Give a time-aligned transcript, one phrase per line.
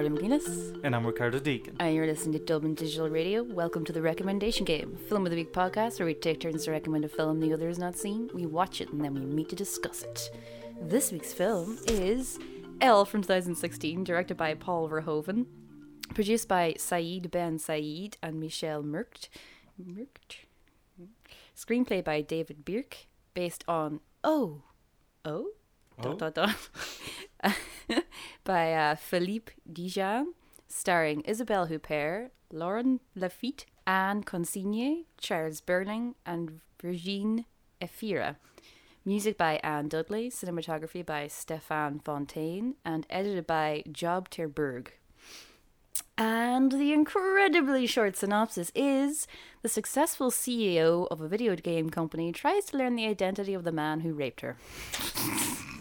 [0.00, 0.80] Orla Mc Nelis.
[0.82, 1.76] And I'm Ricardo Deakin.
[1.78, 3.42] And you're listening to Dublin Digital Radio.
[3.42, 6.70] Welcome to the Recommendation Game, Film of the Week podcast, where we take turns to
[6.70, 8.30] recommend a film the other has not seen.
[8.32, 10.30] We watch it and then we meet to discuss it.
[10.80, 12.38] This week's film is
[12.80, 15.44] Elle from 2016, directed by Paul Verhoeven,
[16.14, 19.28] produced by Saïd Ben Saïd and Michel Merkt.
[19.78, 20.46] Merkt?
[21.54, 24.62] Screenplay by David Birke, based on Oh,
[25.26, 25.50] Oh?
[26.02, 26.70] Dot, dot, dot.
[28.44, 30.26] by uh, Philippe Djian,
[30.68, 37.46] starring Isabelle Huppert, Laurent Lafitte, Anne Consigny, Charles Berling, and Virginie
[37.82, 38.36] Efira.
[39.04, 44.92] Music by Anne Dudley, cinematography by Stéphane Fontaine, and edited by Job ter Burg.
[46.16, 49.26] And the incredibly short synopsis is
[49.62, 53.72] the successful CEO of a video game company tries to learn the identity of the
[53.72, 54.56] man who raped her.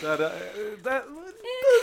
[0.00, 0.30] That, uh,
[0.82, 1.04] that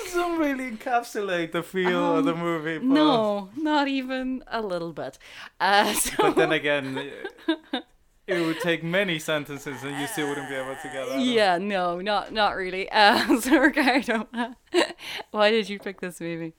[0.05, 2.77] doesn't really encapsulate the feel of the movie.
[2.79, 5.17] But, Um, No, not even a little bit.
[5.59, 7.11] Uh, so, But then again,
[8.27, 11.19] it would take many sentences and you still wouldn't be able to get that.
[11.19, 12.89] yeah, no, not not really.
[12.91, 14.27] Uh, so Ricardo,
[15.31, 16.53] why did you pick this movie?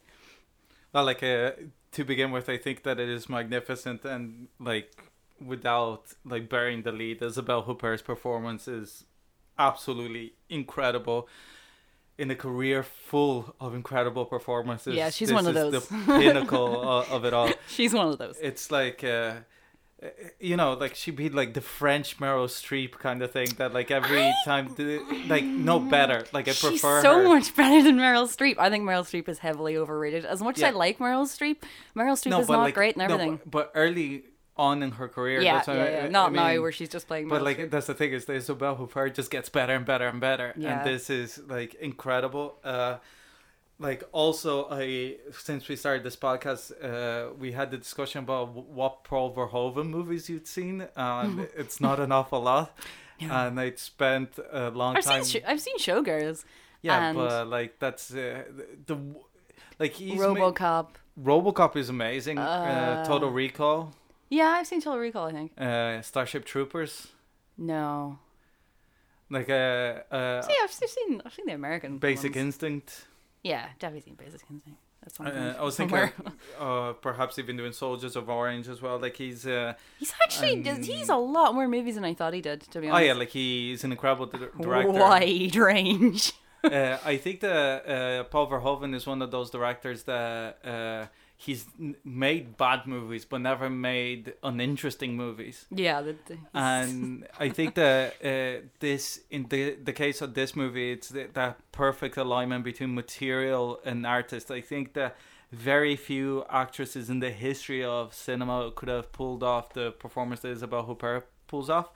[0.93, 1.53] Well, like uh,
[1.93, 4.91] to begin with, I think that it is magnificent and like
[5.45, 9.05] without like burying the lead, Isabelle Huppert's performance is
[9.59, 11.29] absolutely incredible.
[12.19, 15.87] In a career full of incredible performances, Yeah, she's this one of those.
[15.87, 17.51] The pinnacle of, of it all.
[17.69, 18.39] She's one of those.
[18.41, 19.05] It's like.
[19.05, 19.35] Uh,
[20.39, 23.49] you know, like she'd be like the French Meryl Streep kind of thing.
[23.57, 26.25] That like every time, the, like no better.
[26.35, 27.25] Like I She's prefer so her.
[27.25, 28.57] much better than Meryl Streep.
[28.59, 30.27] I think Meryl Streep is heavily overrated.
[30.27, 30.69] As much Yeah.
[30.69, 31.63] as I like Meryl Streep,
[31.97, 33.37] Meryl Streep is not like, great and no, everything.
[33.47, 34.25] but, but early
[34.59, 36.05] on in her career, yeah, yeah, I- yeah.
[36.05, 37.29] I Not now where she's just playing.
[37.29, 40.21] But like that's the thing is, the Isabelle Huppert just gets better and better and
[40.21, 40.79] better, Yeah.
[40.79, 42.59] and this is like incredible.
[42.65, 42.97] Uh,
[43.79, 49.05] like also, I since we started this podcast, uh, we had the discussion about what
[49.05, 52.77] Paul Verhoeven movies you'd seen, and it's not an awful lot.
[53.21, 53.33] No.
[53.35, 55.25] And I'd spent a long I've time.
[55.25, 56.45] seen sh- I've seen Showgirls,
[56.83, 58.97] yeah, and- but like that's uh, the, the
[59.79, 60.87] like he's ma- RoboCop.
[61.23, 62.39] RoboCop is amazing.
[62.39, 63.93] Uh, Uh, Total Recall,
[64.29, 65.27] Yeah, I've seen Total Recall.
[65.27, 65.53] I think.
[65.61, 67.09] uh, Starship Troopers,
[67.57, 68.19] No.
[69.31, 71.99] like uh, uh, See, I've, I've seen I've seen the American.
[71.99, 72.47] Basic ones.
[72.47, 73.07] Instinct.
[73.43, 74.79] Yeah, definitely seen Basic Instinct.
[75.03, 75.29] That's one.
[75.29, 76.11] Uh, I was thinking,
[76.59, 78.99] uh, perhaps even doing Soldiers of Orange as well.
[78.99, 82.41] Like he's, uh, he's actually does- he's a lot more movies than I thought he
[82.41, 82.63] did.
[82.73, 83.03] To be honest.
[83.03, 84.91] oh yeah, like he's an incredible di- director.
[84.93, 86.33] Wide range.
[86.65, 91.07] uh, I think that uh, Paul Verhoeven is one of those directors that uh,
[91.37, 91.67] he's
[92.05, 95.67] made bad movies, but never made uninteresting movies.
[95.71, 96.17] yeah, the,
[96.55, 101.29] and I think that uh, this, in the the case of this movie, it's the,
[101.35, 104.51] that perfect alignment between material and artist.
[104.51, 105.17] I think that
[105.53, 110.51] very few actresses in the history of cinema could have pulled off the performance that
[110.51, 111.91] Isabelle Huppert pulls off,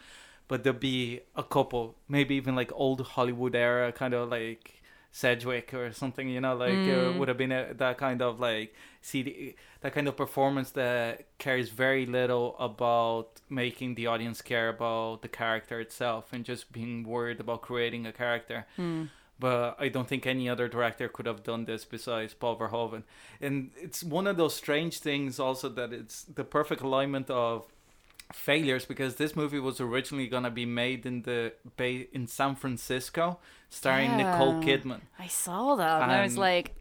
[0.49, 4.77] but there'll be a couple, maybe even like old Hollywood era, kind of like.
[5.13, 7.19] Sedgwick or something, you know, like uh, Mm.
[7.19, 11.69] would have been a, that kind of like CD, that kind of performance that cares
[11.71, 17.41] very little about making the audience care about the character itself and just being worried
[17.41, 18.67] about creating a character.
[18.77, 19.05] Hmm.
[19.39, 23.05] But I don't think any other director could have done this besides Paul Verhoeven.
[23.41, 27.67] And it's one of those strange things also that it's the perfect alignment of
[28.33, 32.55] failures because this movie was originally going to be made in the bay in San
[32.55, 35.01] Francisco starring Nicole Kidman.
[35.19, 36.75] I saw that and I was And like,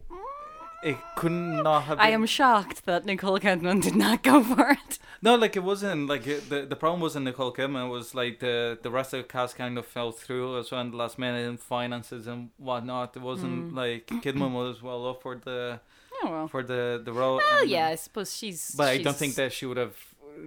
[0.82, 4.70] It could not have been I am shocked that Nicole Kidman did not go for
[4.70, 4.98] it.
[5.22, 7.86] No, like it wasn't like it, the the problem wasn't Nicole Kidman.
[7.86, 10.80] It was like the the rest of the cast kind of fell through as well
[10.80, 13.14] in the last minute in finances and whatnot.
[13.16, 13.76] It wasn't Mm.
[13.76, 15.80] like Kidman was well up for the
[16.22, 16.48] Oh well.
[16.48, 17.36] for the the role.
[17.36, 18.74] Well, and- yeah, I suppose she's.
[18.74, 19.96] but I don't think that she would have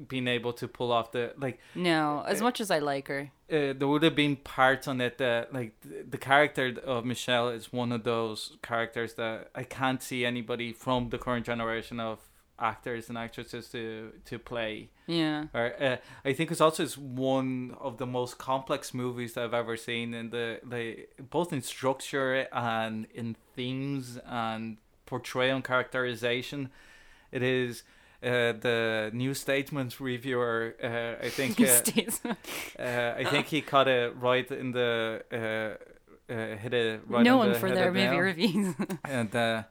[0.07, 1.59] been able to pull off the like.
[1.75, 3.31] No, as much as I like her.
[3.51, 7.49] Uh, there would have been parts on it that like th- the character of Michelle
[7.49, 12.19] is one of those characters that I can't see anybody from the current generation of
[12.59, 14.89] actors and actresses to to play.
[15.07, 15.45] Yeah.
[15.53, 19.53] Or, uh, I think it's also is one of the most complex movies that I've
[19.53, 26.69] ever seen in the like both in structure and in themes and portrayal and characterization.
[27.31, 27.83] It is
[28.23, 30.75] uh, the New Statesman reviewer.
[30.81, 31.81] Uh, I think uh,
[32.79, 37.23] uh, I think he caught it right in the uh, uh, hit it right.
[37.23, 38.75] Known the for their movie reviews.
[39.03, 39.63] And uh,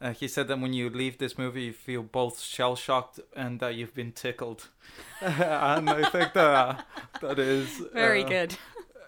[0.00, 3.60] uh, he said that when you leave this movie, you feel both shell shocked and
[3.60, 4.68] that you've been tickled.
[5.20, 6.84] and I think that
[7.20, 8.56] that is Very good.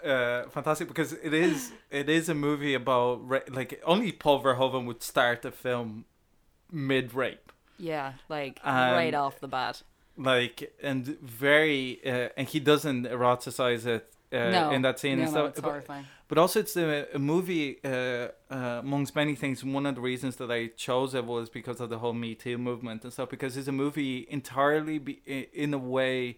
[0.05, 4.85] uh, fantastic because it is it is a movie about ra- like only Paul Verhoeven
[4.85, 6.05] would start a film
[6.71, 9.83] mid rape Yeah, like right off the bat.
[10.17, 15.25] like and very uh, and he doesn't eroticize it uh, no, in that scene no,
[15.25, 16.05] and no, stuff it's but, horrifying.
[16.27, 17.89] but also it's a, a movie uh,
[18.49, 21.89] uh, amongst many things one of the reasons that i chose it was because of
[21.89, 25.19] the whole me too movement and stuff because it's a movie entirely be,
[25.53, 26.37] in a way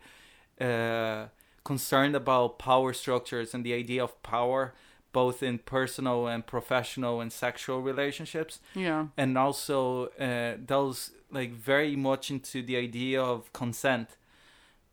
[0.60, 1.28] uh,
[1.64, 4.74] concerned about power structures and the idea of power
[5.12, 8.60] both in personal and professional and sexual relationships.
[8.76, 14.18] Yeah, and also uh, delves like very much into the idea of consent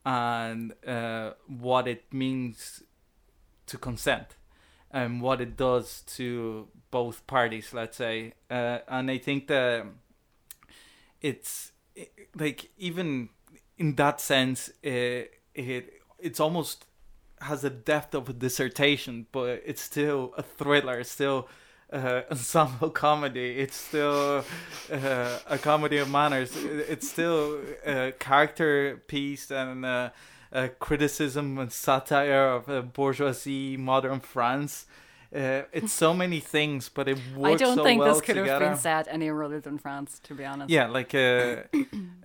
[0.05, 2.82] and uh, what it means
[3.66, 4.37] to consent
[4.90, 8.34] and what it does to both parties let's say.
[8.50, 9.87] Uh, and i think that
[11.20, 11.72] it's
[12.37, 13.28] like even
[13.78, 15.25] in that sense uh,
[15.55, 16.87] it it's almost
[17.41, 21.49] has a depth of a dissertation but it's still a thriller it's still
[21.93, 23.59] uh, ensemble comedy.
[23.59, 24.45] It's still
[24.93, 26.53] uh, a comedy of manners.
[26.57, 30.11] It's still a character piece and uh,
[30.53, 34.87] a criticism and satire of uh, bourgeoisie, modern France.
[35.35, 38.37] Uh, it's so many things, but it works I don't so think well this could
[38.37, 38.65] together.
[38.65, 40.71] have been set anywhere other than France, to be honest.
[40.71, 41.63] Yeah, like uh,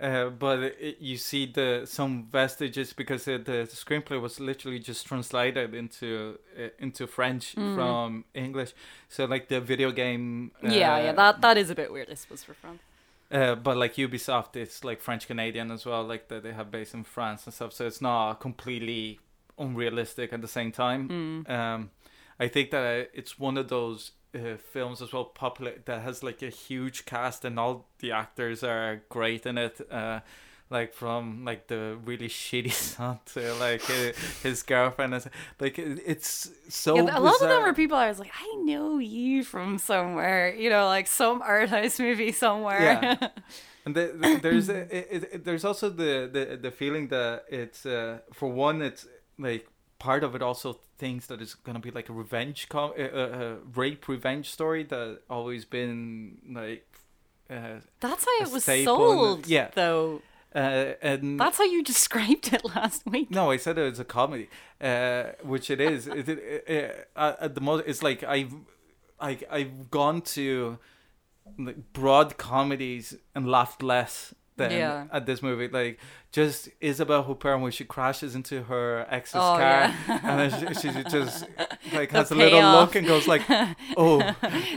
[0.00, 5.06] uh, but it, you see the some vestiges because uh, the screenplay was literally just
[5.06, 7.74] translated into uh, into French Mm.
[7.74, 8.72] from English.
[9.08, 10.52] So like the video game.
[10.62, 11.12] Uh, yeah, yeah.
[11.12, 12.80] That that is a bit weird, I suppose, for France.
[13.32, 16.04] Uh, but like Ubisoft, it's like French Canadian as well.
[16.04, 17.72] Like that they have base in France and stuff.
[17.72, 19.18] So it's not completely
[19.58, 21.08] unrealistic at the same time.
[21.46, 21.50] Mm.
[21.50, 21.90] Um,
[22.40, 26.22] I think that uh, it's one of those uh, films as well, popular that has
[26.22, 29.80] like a huge cast and all the actors are great in it.
[29.90, 30.20] Uh,
[30.70, 33.82] like from like the really shitty son to like
[34.42, 35.28] his girlfriend, is
[35.58, 36.96] like it's so.
[36.96, 37.62] yeah, a lot of them bizarre.
[37.62, 41.68] were people I was like, I know you from somewhere, you know, like some art
[41.68, 42.80] house movie somewhere.
[42.80, 43.28] Yeah.
[43.82, 47.86] And the, the, there's a, it, it, there's also the, the the feeling that it's
[47.86, 49.06] uh, for one it's
[49.38, 49.66] like
[50.00, 53.18] part of it also thinks that it's gonna be like a revenge com- uh, uh,
[53.40, 56.86] uh, rape revenge story that always been like
[57.48, 59.68] uh, That's how it was the- sold, yeah.
[59.74, 60.22] though.
[60.54, 63.30] uh, and That's how you described it last week.
[63.30, 64.48] no I said it was a comedy
[64.80, 66.38] uh, which it is it, it,
[66.76, 68.54] it, uh, at the most it's like I've
[69.20, 70.78] I, I've gone to
[71.58, 75.06] like broad comedies and laughed less than Yeah.
[75.12, 75.68] at this movie.
[75.68, 75.98] Like
[76.32, 80.20] just Isabelle Huppert when she crashes into her ex's Oh, car yeah.
[80.22, 81.44] and then she, she just
[81.92, 83.42] like The has a little look and goes like,
[83.96, 84.18] "Oh,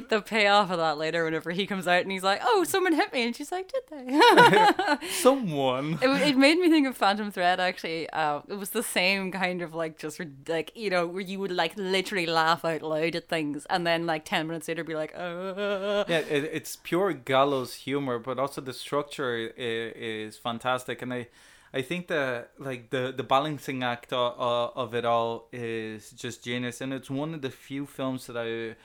[0.09, 3.13] the payoff of that later, whenever he comes out and he's like, "Oh, someone hit
[3.13, 7.59] me," and she's like, "Did they?" someone." it, it made me think of Phantom Thread.
[7.59, 11.39] Actually, uh, it was the same kind of like just like you know where you
[11.39, 14.95] would like literally laugh out loud at things, and then like ten minutes later be
[14.95, 21.01] like, "Uh." Yeah, it, it's pure gallows humor, but also the structure is, is fantastic,
[21.01, 21.27] and I,
[21.73, 24.33] I think that like the the balancing act of,
[24.75, 28.75] of it all is just genius, and it's one of the few films that I,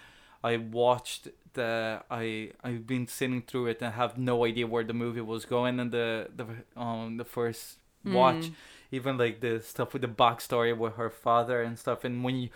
[0.43, 4.95] I watched that I I've been sitting through it and have no idea where the
[4.95, 6.47] movie was going, and the the
[6.81, 8.55] um the first watch, Mm.
[8.91, 12.49] even like the stuff with the backstory with her father and stuff, and when you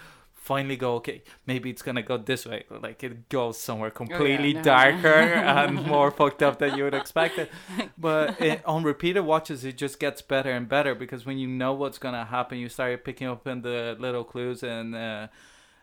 [0.43, 2.65] finally go okay maybe it's gonna go this way.
[2.69, 4.63] Like it goes somewhere completely no.
[4.63, 5.07] darker
[5.57, 7.51] and more fucked up than you would expect it.
[7.97, 11.73] But it, on repeated watches it just gets better and better because when you know
[11.75, 15.29] what's gonna happen you start picking up in the little clues and uh,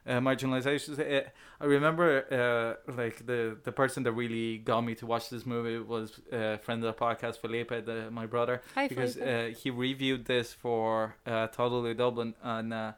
[0.05, 0.99] uh, marginalizations.
[0.99, 5.45] It, i remember uh, like the the person that really got me to watch this
[5.45, 8.61] movie was a friend of the podcast felipe the, my brother.
[8.75, 12.91] Hi, because uh, he reviewed this for uh, totally dublin and uh,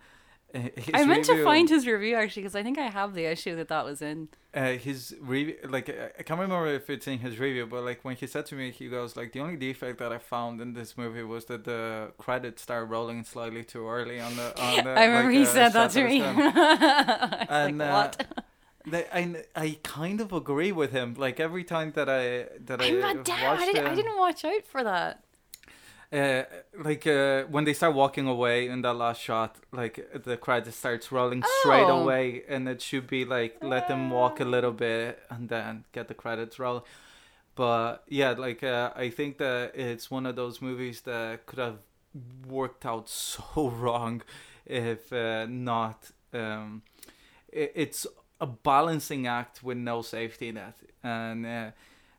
[0.93, 3.69] I meant to find his review actually because I think I have the issue that
[3.69, 4.27] that was in.
[4.53, 8.15] uh, his review like I can't remember if it's in his review but like when
[8.17, 10.97] he said to me he goes like the only defect that i found in this
[10.97, 15.05] movie was that the credits start rolling slightly too early on the on the I
[15.05, 16.19] remember like, he uh, said that to me.
[17.49, 18.27] And, like, uh, what?
[19.13, 22.99] I, I kind of agree with him like every time that i that i I'm
[22.99, 23.29] not.
[23.29, 25.23] I, watched did, I didn't watch out for that.
[26.13, 26.43] Uh,
[26.83, 31.11] like uh, when they start walking away in that last shot, like the credit starts
[31.11, 32.01] rolling straight Oh.
[32.03, 36.07] away, and it should be like let them walk a little bit and then get
[36.07, 36.85] the credits roll.
[37.55, 41.77] But yeah, like uh, I think that it's one of those movies that could have
[42.47, 44.21] worked out so wrong
[44.65, 46.11] if uh, not.
[46.33, 46.81] Um,
[47.51, 48.07] it, it's
[48.39, 51.45] a balancing act with no safety net, and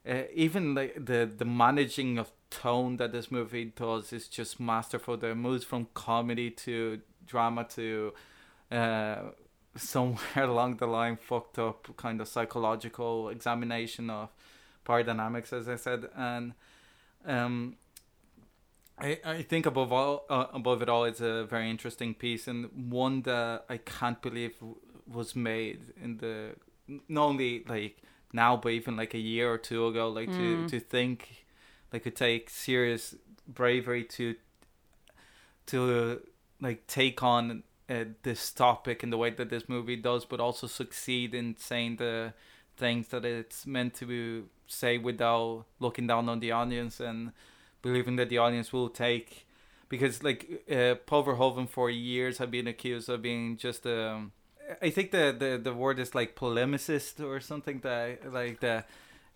[0.09, 5.17] uh, even like the the managing of tone that this movie does is just masterful.
[5.17, 8.13] The moves from comedy to drama to
[8.71, 9.17] uh,
[9.77, 14.29] somewhere along the line fucked up kind of psychological examination of
[14.85, 16.53] power dynamics, as I said, and
[17.25, 17.77] um,
[18.99, 22.91] I I think above all uh, above it all, it's a very interesting piece and
[22.91, 24.55] one that I can't believe
[25.07, 26.57] was made in the
[27.09, 30.09] not only like now, but even like a year or two ago.
[30.09, 30.69] Like mm.
[30.69, 31.45] to to think,
[31.93, 33.15] like to take serious
[33.47, 34.37] bravery to
[35.67, 36.21] to
[36.61, 40.67] like take on uh, this topic in the way that this movie does, but also
[40.67, 42.33] succeed in saying the
[42.77, 47.33] things that it's meant to say without looking down on the audience and
[47.83, 49.47] believing that the audience will take.
[49.89, 54.33] Because like uh, Paul Verhoeven for years have been accused of being just um,
[54.81, 58.85] I think the, the the word is like polemicist or something that like the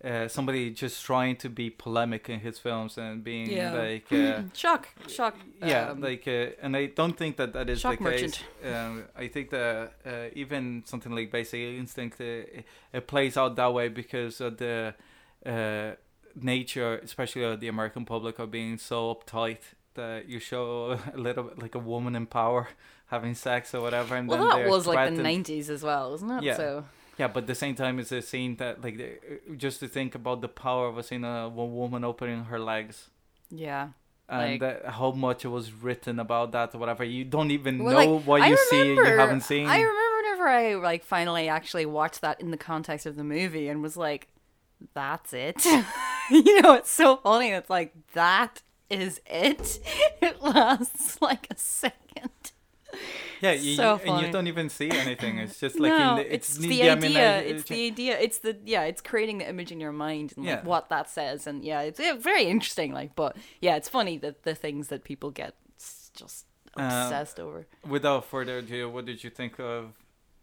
[0.03, 3.73] uh, somebody just trying to be polemic in his films and being yeah.
[3.73, 7.81] like uh, shock shock yeah um, like uh, and i don't think that that is
[7.81, 8.43] the merchant.
[8.61, 13.37] case um, i think that uh, even something like basic instinct uh, it, it, plays
[13.37, 14.93] out that way because of the
[15.45, 15.91] uh,
[16.35, 19.61] nature especially of the american public of being so uptight
[19.97, 22.69] that you show a little bit like a woman in power
[23.07, 26.31] having sex or whatever and well then that was like the 90s as well wasn't
[26.31, 26.57] it yeah.
[26.57, 26.85] so
[27.17, 29.23] yeah, but at the same time, it's a scene that like
[29.57, 32.59] just to think about the power of a scene uh, of a woman opening her
[32.59, 33.09] legs.
[33.49, 33.89] Yeah.
[34.29, 37.03] And like, how much it was written about that or whatever.
[37.03, 39.67] You don't even well, know like, what you remember, see you haven't seen.
[39.67, 43.67] I remember whenever I like finally actually watched that in the context of the movie
[43.69, 44.27] and was like,
[44.93, 45.65] "That's it."
[46.29, 47.49] you know, it's so funny.
[47.49, 49.79] It's like that is it.
[50.19, 52.31] It lasts like a second.
[53.41, 55.37] Yeah, you, so you, and you don't even see anything.
[55.37, 57.39] It's just like no, the, it's, it's the, idea.
[57.41, 58.19] it's the idea.
[58.19, 58.83] It's the yeah.
[58.83, 61.99] It's creating the image in your mind and like, what that says, and yeah, it's
[61.99, 62.93] yeah, very interesting.
[62.93, 65.55] Like, but yeah, it's funny that the things that people get
[66.13, 67.67] just um, obsessed over.
[67.87, 69.93] Without further ado, what did you think of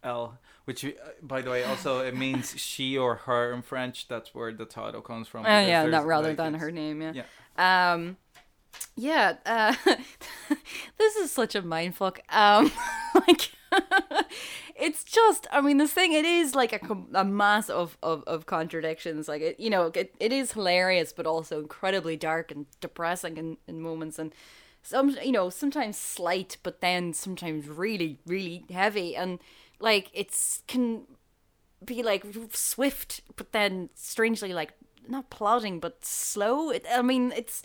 [0.03, 0.37] Elle?
[0.65, 0.89] Which, uh,
[1.21, 4.07] by the way, also it means she or her in French.
[4.07, 5.45] That's where the title comes from.
[5.45, 7.01] Oh uh, yeah, not rather like than her name.
[7.01, 7.23] Yeah.
[7.57, 7.93] yeah.
[7.93, 8.17] Um,
[8.95, 9.75] yeah, uh,
[10.97, 12.19] this is such a mindfuck.
[12.29, 12.71] Um,
[13.27, 13.51] like,
[14.75, 18.45] it's just, I mean, the thing, it is like a, a mass of, of, of
[18.45, 19.27] contradictions.
[19.27, 23.57] Like, it, you know, it, it is hilarious, but also incredibly dark and depressing in,
[23.67, 24.17] in moments.
[24.17, 24.33] And
[24.81, 29.15] some, you know, sometimes slight, but then sometimes really, really heavy.
[29.15, 29.39] And,
[29.79, 31.01] like, it's can
[31.83, 34.73] be like swift, but then strangely, like,
[35.07, 36.69] not plodding, but slow.
[36.71, 37.61] It, I mean, it's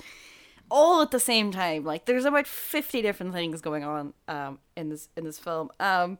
[0.70, 1.84] all at the same time.
[1.84, 5.70] Like there's about fifty different things going on um, in this in this film.
[5.80, 6.18] Um,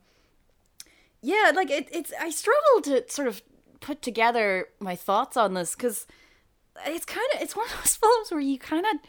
[1.23, 3.43] yeah, like it, it's I struggle to sort of
[3.81, 6.07] put together my thoughts on this because
[6.87, 9.01] it's kind of it's one of those films where you kind of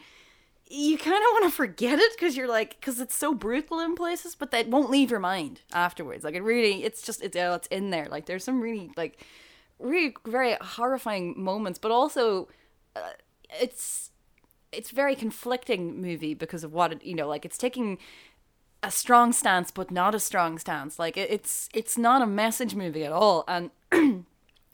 [0.68, 3.94] you kind of want to forget it because you're like because it's so brutal in
[3.94, 7.66] places but that won't leave your mind afterwards like it really it's just it's it's
[7.66, 9.22] in there like there's some really like
[9.78, 12.48] really very horrifying moments but also
[12.96, 13.10] uh,
[13.60, 14.11] it's
[14.72, 17.98] it's very conflicting movie because of what it you know like it's taking
[18.82, 20.98] a strong stance but not a strong stance.
[20.98, 23.44] Like it, it's it's not a message movie at all.
[23.46, 24.24] And it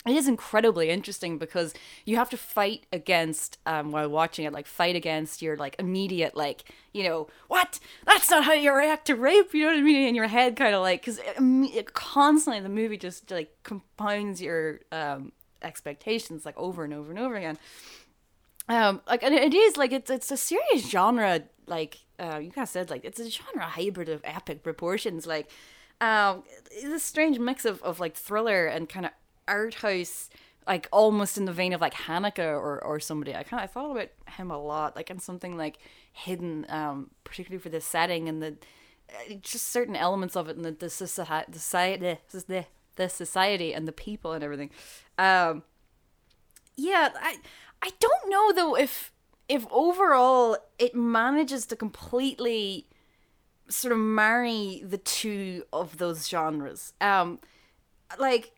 [0.06, 1.74] is incredibly interesting because
[2.06, 6.36] you have to fight against um, while watching it like fight against your like immediate
[6.36, 7.78] like you know what?
[8.06, 9.52] That's not how you react to rape.
[9.52, 10.08] You know what i mean?
[10.08, 14.40] In your head kind of like because it, it constantly the movie just like compounds
[14.40, 17.58] your um, expectations like over and over and over again
[18.68, 22.64] um like and it is like it's it's a serious genre like uh you kind
[22.64, 25.50] of said like it's a genre hybrid of epic proportions like
[26.00, 29.12] um it's a strange mix of, of like thriller and kind of
[29.46, 30.28] art house
[30.68, 33.34] like almost in the vein of like Haneke or, or somebody.
[33.34, 35.78] I kind of I thought about him a lot, like in something like
[36.12, 38.56] hidden, um, particularly for the setting and the
[39.08, 41.48] uh, just certain elements of it and the the society,
[41.98, 44.70] the the, the society and the people and everything.
[45.16, 45.62] Um,
[46.76, 47.38] yeah, I
[47.82, 49.12] I don't know though if
[49.48, 52.86] if overall it manages to completely
[53.68, 56.92] sort of marry the two of those genres.
[57.00, 57.38] Um,
[58.18, 58.52] like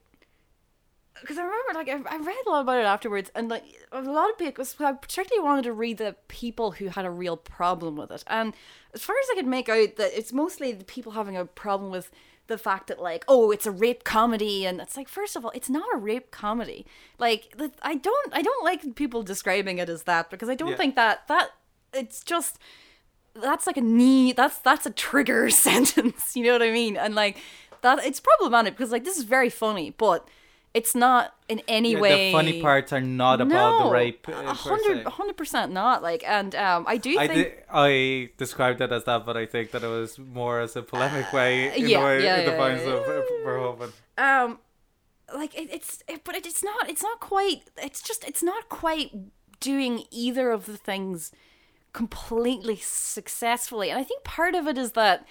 [1.21, 4.31] because I remember, like, I, read a lot about it afterwards, and like a lot
[4.31, 8.11] of people, I particularly wanted to read the people who had a real problem with
[8.11, 8.25] it.
[8.27, 8.55] And
[8.95, 11.91] as far as I could make out, that it's mostly the people having a problem
[11.91, 12.11] with
[12.51, 15.53] the fact that like oh it's a rape comedy and it's like first of all
[15.55, 16.85] it's not a rape comedy
[17.19, 20.77] like i don't i don't like people describing it as that because i don't yeah.
[20.77, 21.51] think that that
[21.95, 22.59] it's just
[23.35, 27.15] that's like a knee that's that's a trigger sentence you know what i mean and
[27.15, 27.39] like
[27.83, 30.29] that it's problematic because like this is very funny but
[30.73, 34.29] it's not in any Yeah, way the funny parts are not about the rape.
[34.29, 35.03] uh, a per hundred se.
[35.05, 38.93] a hundred percent not like and um i do I think did, I described it
[38.93, 41.99] as that, but I think that it was more as a polemic way in yeah,
[41.99, 42.55] the way yeah, in the
[42.93, 43.91] of uh, Verhoeven.
[44.19, 44.59] um
[45.35, 49.11] like it, it's it, but it's not it's not quite it's just it's not quite
[49.61, 51.33] doing either of the things
[51.93, 55.27] completely successfully and i think part of it is that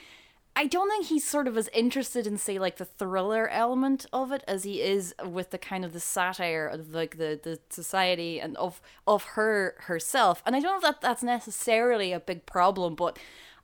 [0.60, 4.32] i don't think he's sort of as interested in say like the thriller element of
[4.32, 8.40] it as he is with the kind of the satire of like the the society
[8.40, 12.96] and of of her herself and i don't know that that's necessarily a big problem
[12.96, 13.18] but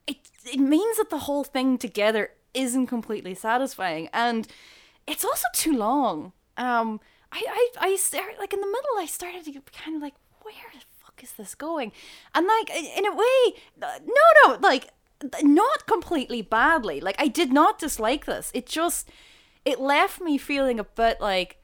[0.07, 4.47] it it means that the whole thing together isn't completely satisfying and
[5.07, 6.33] it's also too long.
[6.57, 6.99] Um,
[7.31, 8.97] I, I, I started like in the middle.
[8.97, 11.91] I started to get kind of like, where the fuck is this going?
[12.33, 13.89] And like in a way, no,
[14.45, 14.89] no, like
[15.41, 16.99] not completely badly.
[16.99, 18.51] Like I did not dislike this.
[18.53, 19.09] It just
[19.63, 21.61] it left me feeling a bit like,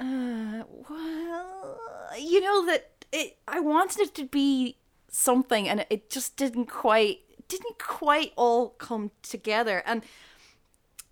[0.00, 1.80] uh, well,
[2.18, 3.36] you know that it.
[3.46, 9.10] I wanted it to be something, and it just didn't quite didn't quite all come
[9.22, 9.82] together.
[9.86, 10.02] And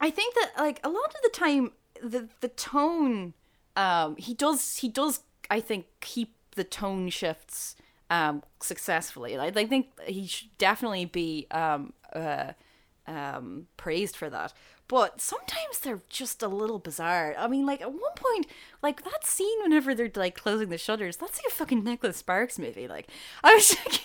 [0.01, 1.73] I think that like a lot of the time
[2.03, 3.35] the the tone
[3.77, 7.76] um he does he does I think keep the tone shifts
[8.11, 9.37] um successfully.
[9.37, 12.53] Like, I think he should definitely be um uh
[13.07, 14.53] um praised for that.
[14.89, 17.35] But sometimes they're just a little bizarre.
[17.37, 18.47] I mean, like at one point,
[18.83, 22.57] like that scene whenever they're like closing the shutters, that's like a fucking Nicholas Sparks
[22.57, 22.87] movie.
[22.87, 23.09] Like
[23.43, 24.01] I was like,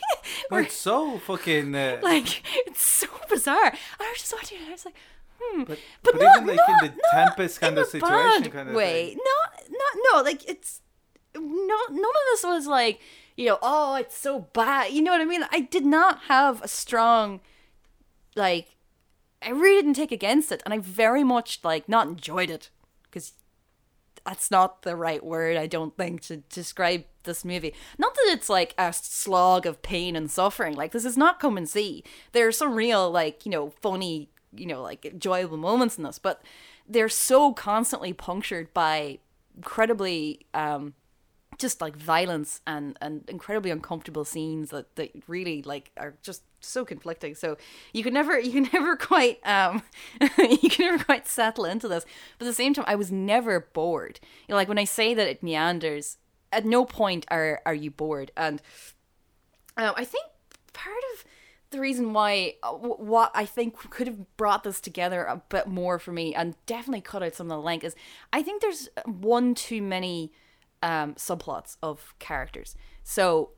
[0.49, 1.75] Well, it's so fucking.
[1.75, 3.73] Uh, like it's so bizarre.
[3.99, 4.69] I was just watching it.
[4.69, 4.95] I was like,
[5.39, 5.63] hmm.
[5.63, 8.51] but, but, but not, even like not, in the not Tempest kind in of situation,
[8.51, 9.09] kind of way.
[9.09, 9.19] thing.
[9.23, 10.21] Not, not, no.
[10.23, 10.81] Like it's
[11.35, 12.99] no, none of this was like
[13.41, 14.91] you know, oh, it's so bad.
[14.91, 15.43] You know what I mean?
[15.51, 17.41] I did not have a strong,
[18.35, 18.75] like,
[19.41, 22.69] I really didn't take against it, and I very much like not enjoyed it
[23.01, 23.33] because
[24.23, 27.73] that's not the right word I don't think to describe this movie.
[27.97, 30.75] Not that it's like a slog of pain and suffering.
[30.75, 32.03] Like this is not come and see.
[32.33, 36.19] There are some real like, you know, funny, you know, like enjoyable moments in this,
[36.19, 36.43] but
[36.87, 39.17] they're so constantly punctured by
[39.55, 40.93] incredibly um
[41.61, 46.83] just like violence and and incredibly uncomfortable scenes that that really like are just so
[46.83, 47.35] conflicting.
[47.35, 47.57] So
[47.93, 49.83] you can never you can never quite um
[50.37, 52.05] you can never quite settle into this.
[52.37, 54.19] But at the same time i was never bored.
[54.47, 56.17] You know like when i say that it meanders
[56.51, 58.31] at no point are are you bored.
[58.35, 58.61] And
[59.77, 60.25] uh, i think
[60.73, 61.25] part of
[61.71, 65.99] the reason why uh, what I think could have brought this together a bit more
[65.99, 67.95] for me and definitely cut out some of the length is
[68.33, 70.33] I think there's one too many
[70.81, 72.75] um, subplots of characters.
[73.03, 73.51] So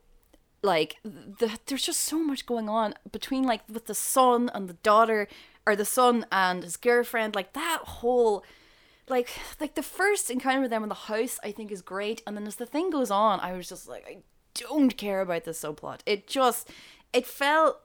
[0.64, 4.74] like the, there's just so much going on between like with the son and the
[4.76, 5.28] daughter
[5.68, 8.44] or the son and his girlfriend like that whole
[9.10, 12.38] like like the first encounter with them in the house I think is great and
[12.38, 14.18] then as the thing goes on I was just like I
[14.56, 16.70] don't care about this subplot it just
[17.12, 17.80] it felt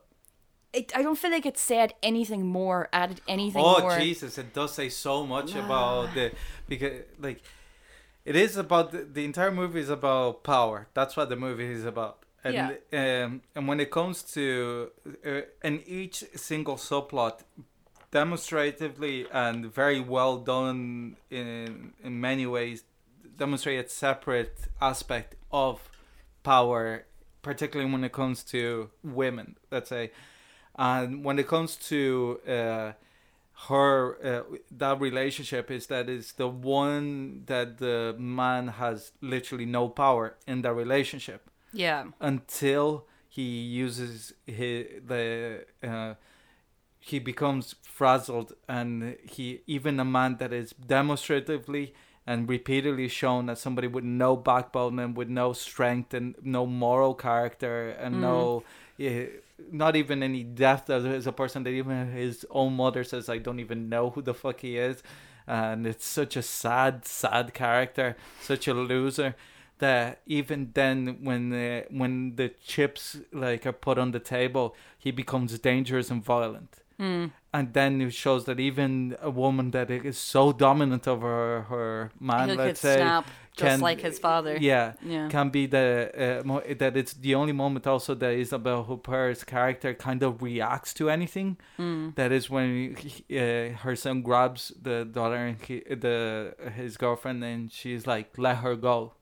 [0.71, 4.37] it, I don't feel like it said anything more added anything Oh more Jesus!
[4.37, 6.31] It does say so much about the
[6.67, 7.41] because like
[8.29, 10.87] it is about the, the entire movie is about power.
[10.93, 12.19] That's what the movie is about.
[12.43, 14.91] And um, and when it comes to
[15.25, 17.39] uh, and each single subplot
[18.11, 22.83] demonstratively and very well done in in many ways
[23.35, 25.89] demonstrate a separate aspect of
[26.43, 27.05] power
[27.41, 30.11] particularly when it comes to women let's say
[30.77, 32.91] and when it comes to uh,
[33.67, 39.89] her uh, that relationship is that is the one that the man has literally no
[39.89, 41.49] power in that relationship.
[41.73, 42.05] Yeah.
[42.21, 46.13] Until he uses his the uh,
[46.99, 51.93] he becomes frazzled and he even a man that is demonstratively
[52.25, 57.13] and repeatedly shown as somebody with no backbone and with no strength and no moral
[57.13, 58.63] character and no
[58.97, 59.25] yeah,
[59.71, 63.59] not even any depth as, a person that even his own mother says I don't
[63.59, 65.03] even know who the fuck he is.
[65.47, 69.35] And it's such a sad sad character such a loser
[69.79, 75.11] that even then when the when the chips like are put on the table he
[75.11, 76.77] becomes dangerous and violent.
[76.99, 77.31] Mm.
[77.53, 82.11] and then it shows that even a woman that is so dominant over her, her
[82.19, 83.25] man he could let's say snap
[83.59, 85.87] just can- like his father yeah yeah can be the
[86.23, 90.91] uh, mo- that it's the only moment also that Isabelle Huppert's character kind of reacts
[90.99, 91.57] to anything.
[91.77, 92.15] Mm.
[92.19, 97.43] That is when he, uh, her son grabs the daughter and he, the his girlfriend
[97.43, 99.13] and she's like, "Let her go,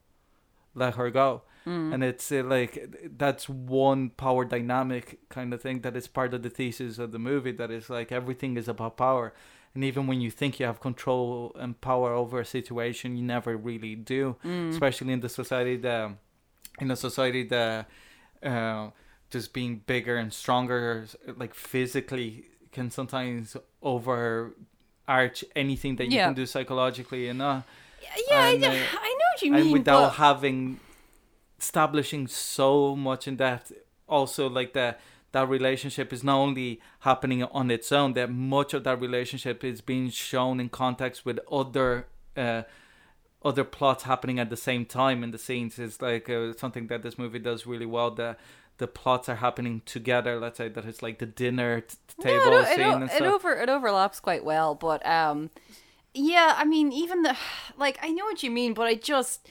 [0.75, 1.29] let her go."
[1.65, 1.93] Mm.
[1.93, 2.73] And it's uh, like
[3.17, 7.19] that's one power dynamic kind of thing that is part of the thesis of the
[7.19, 7.51] movie.
[7.51, 9.33] That is like everything is about power.
[9.77, 13.55] And even when you think you have control and power over a situation, you never
[13.55, 14.35] really do.
[14.71, 16.09] Especially in the society that,
[16.81, 17.85] in a society that,
[18.41, 18.89] uh,
[19.29, 26.25] just being bigger and stronger, like physically, can sometimes overarch anything that you Yeah.
[26.25, 27.61] can do psychologically, and uh,
[28.01, 28.09] Yeah,
[28.39, 28.69] I, uh,
[29.07, 29.73] I know what you and mean.
[29.73, 30.79] without but- having
[31.59, 33.71] establishing so much in depth
[34.07, 34.99] also like that
[35.37, 39.81] that relationship is not only happening on its own that much of that relationship is
[39.81, 42.63] being shown in context with other uh
[43.45, 45.77] other plots happening at the same time in the scenes.
[45.77, 48.39] Is like uh, something that this movie does really well that
[48.79, 50.39] the plots are happening together.
[50.39, 53.35] Let's say that it's like the dinner t- table no, it, scene and it, stuff.
[53.35, 55.51] over it overlaps quite well, but um,
[56.15, 57.37] yeah, I mean, even the
[57.77, 59.47] like, I know what you mean, but I just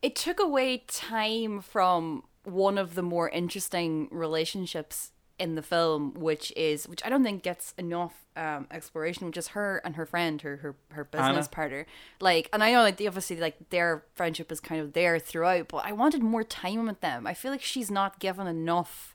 [0.00, 6.52] it took away time from one of the more interesting relationships in the film, which
[6.56, 10.40] is which I don't think gets enough um exploration, which is her and her friend,
[10.42, 11.48] her her her business Anna.
[11.48, 11.86] partner.
[12.20, 15.68] Like, and I know like they obviously like their friendship is kind of there throughout,
[15.68, 17.26] but I wanted more time with them.
[17.26, 19.14] I feel like she's not given enough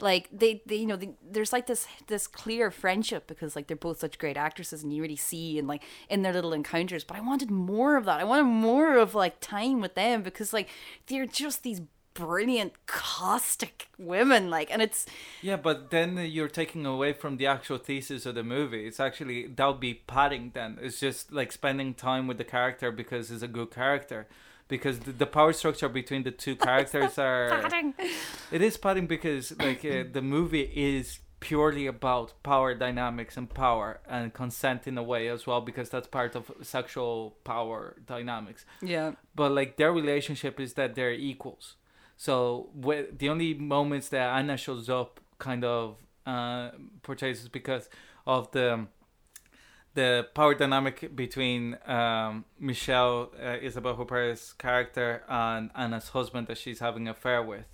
[0.00, 3.76] like they, they you know they, there's like this this clear friendship because like they're
[3.76, 7.16] both such great actresses and you really see and like in their little encounters but
[7.16, 10.68] i wanted more of that i wanted more of like time with them because like
[11.08, 11.80] they're just these
[12.18, 15.06] brilliant caustic women like and it's
[15.40, 18.86] Yeah, but then you're taking away from the actual thesis of the movie.
[18.86, 20.50] It's actually that would be padding.
[20.54, 24.26] Then it's just like spending time with the character because he's a good character.
[24.66, 27.94] Because the, the power structure between the two characters are padding.
[28.50, 34.00] it is padding because like uh, the movie is purely about power dynamics and power
[34.08, 39.12] and consent in a way as well because that's part of sexual power dynamics yeah
[39.36, 41.76] but like their relationship is that they're equals.
[42.18, 42.68] So
[43.16, 46.70] the only moments that Anna shows up kind of uh,
[47.02, 47.88] portrays is because
[48.26, 48.86] of the
[49.94, 56.80] the power dynamic between um, Michelle uh, Isabelle Huppert's character and Anna's husband that she's
[56.80, 57.66] having an affair with,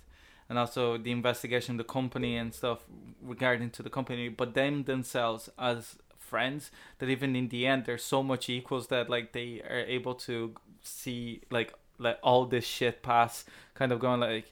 [0.47, 2.85] and also the investigation the company and stuff
[3.21, 4.29] regarding to the company.
[4.29, 9.09] But them themselves as friends that even in the end they're so much equals that
[9.09, 14.19] like they are able to see like like all this shit pass kind of going
[14.19, 14.51] like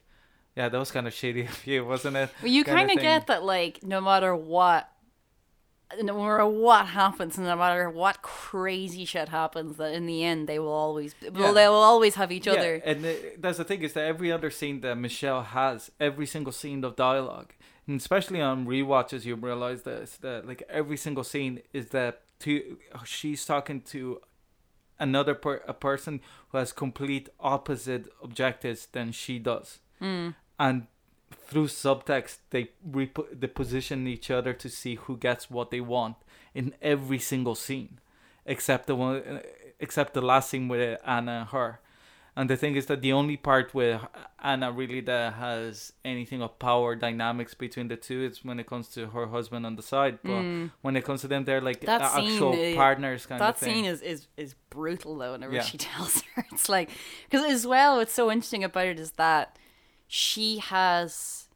[0.56, 2.30] yeah that was kind of shady of you wasn't it?
[2.42, 4.90] Well, you kind of get that like no matter what
[6.02, 10.58] no matter what happens no matter what crazy shit happens that in the end they
[10.58, 11.30] will always Yeah.
[11.34, 12.74] well they will always have each yeah, other.
[12.84, 16.52] and uh, that's the thing is that every other scene that Michelle has, every single
[16.52, 17.52] scene of dialogue,
[17.86, 22.78] and especially on rewatches, you realize this that like every single scene is that to
[23.04, 24.20] she's talking to
[24.98, 30.30] another per, a person who has complete opposite objectives than she does, hmm.
[30.58, 30.86] and
[31.32, 36.16] through subtext they repo- they position each other to see who gets what they want
[36.54, 37.98] in every single scene,
[38.46, 39.40] except the one,
[39.80, 41.80] except the last scene with Anna and her.
[42.36, 44.00] And the thing is that the only part where
[44.42, 48.88] Anna really that has anything of power dynamics between the two is when it comes
[48.88, 50.18] to her husband on the side.
[50.24, 50.42] But
[50.82, 51.86] when it comes to them, they're like Mm.
[51.86, 53.74] That a- scene, actual uh, partners kind that of thing.
[53.74, 55.62] scene is, is is brutal though whenever Yeah.
[55.62, 56.90] she tells her it's like
[57.30, 59.56] because as well what's so interesting about it is that
[60.08, 61.46] she has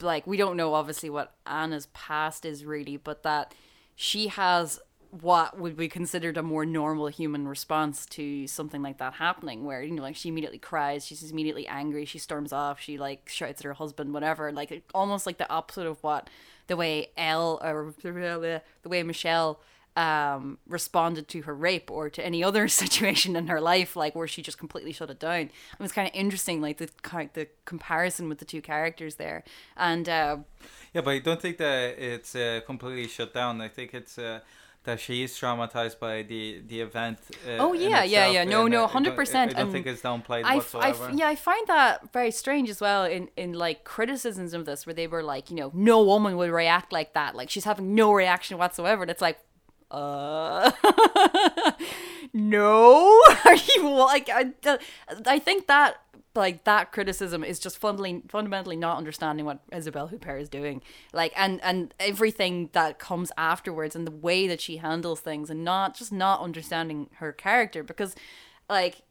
[0.00, 3.52] like we don't know obviously what anna's past is really but that
[3.94, 9.14] she has what would be considered a more normal human response to something like that
[9.14, 12.98] happening where you know like she immediately cries she's immediately angry she storms off she
[12.98, 16.28] like shouts at her husband whatever like almost like the opposite of what
[16.66, 19.60] the way Elle or the way Michelle
[19.96, 24.28] um responded to her rape or to any other situation in her life like where
[24.28, 26.88] she just completely shut it down it was kind of interesting like the
[27.32, 29.42] the comparison with the two characters there
[29.76, 30.36] and uh
[30.94, 33.60] Yeah, but I don't think that it's uh, completely shut down.
[33.60, 34.40] I think it's uh,
[34.90, 37.18] that she is traumatized by the the event.
[37.46, 38.44] Uh, Oh, yeah, yeah, yeah.
[38.54, 41.18] No, no, I don't- 100%, I don't think it's downplayed I, f- I f- whatsoever.
[41.20, 44.94] yeah, I find that very strange as well in, in like criticisms of this, where
[45.00, 47.30] they were like, you know, no woman would react like that.
[47.40, 49.00] Like she's having no reaction whatsoever.
[49.04, 49.38] And it's like,
[49.90, 50.70] uh,
[52.32, 54.28] no, are you like?
[54.28, 54.52] I,
[55.26, 55.90] I think that
[56.38, 60.82] like that criticism is just fundamentally fundamentally not understanding what Isabelle Huppert is doing.
[61.12, 65.64] Like, and and everything that comes afterwards and the way that she handles things, and
[65.64, 68.14] not just not understanding her character because,
[68.68, 69.02] like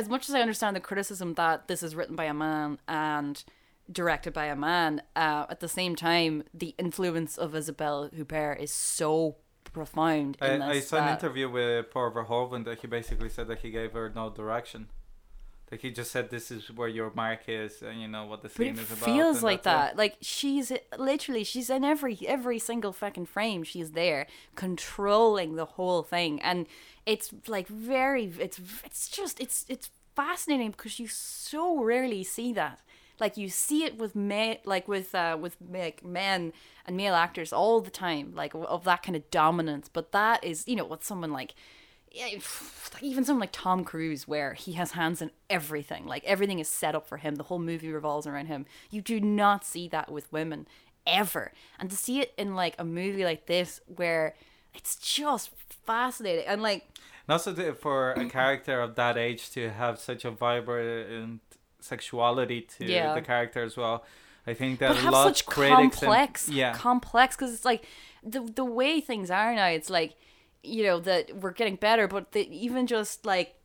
[0.00, 3.44] as much as I understand the criticism that this is written by a man and
[3.92, 8.72] directed by a man, uh, at the same time, the influence of Isabelle Huppert is
[8.72, 9.36] so
[9.72, 10.38] profound.
[10.40, 13.70] In I, I saw an interview with Paul Verhoeven that he basically said that he
[13.70, 14.88] gave her no direction.
[15.70, 18.48] Like he just said, this is where your mark is, and you know what the
[18.48, 19.04] scene it is about.
[19.04, 19.64] feels like it.
[19.64, 19.96] that.
[19.96, 23.62] Like she's literally she's in every every single fucking frame.
[23.62, 26.66] She's there controlling the whole thing, and
[27.06, 28.32] it's like very.
[28.38, 32.80] It's it's just it's it's fascinating because you so rarely see that.
[33.20, 36.52] Like you see it with men, like with uh, with like men
[36.84, 39.88] and male actors all the time, like of that kind of dominance.
[39.88, 41.54] But that is, you know, with someone like
[43.00, 46.94] even someone like Tom Cruise, where he has hands in everything, like everything is set
[46.94, 48.66] up for him, the whole movie revolves around him.
[48.90, 50.66] You do not see that with women
[51.06, 54.34] ever, and to see it in like a movie like this, where
[54.74, 55.50] it's just
[55.86, 56.86] fascinating and like
[57.26, 61.40] And also to, for a character of that age to have such a vibrant
[61.80, 63.14] sexuality to Yeah.
[63.14, 64.04] the character as well.
[64.46, 67.84] I think that but a lot of critics complex, and, yeah, complex because it's like
[68.22, 69.66] the the way things are now.
[69.66, 70.14] It's like
[70.62, 73.56] you know that we're getting better, but the, even just like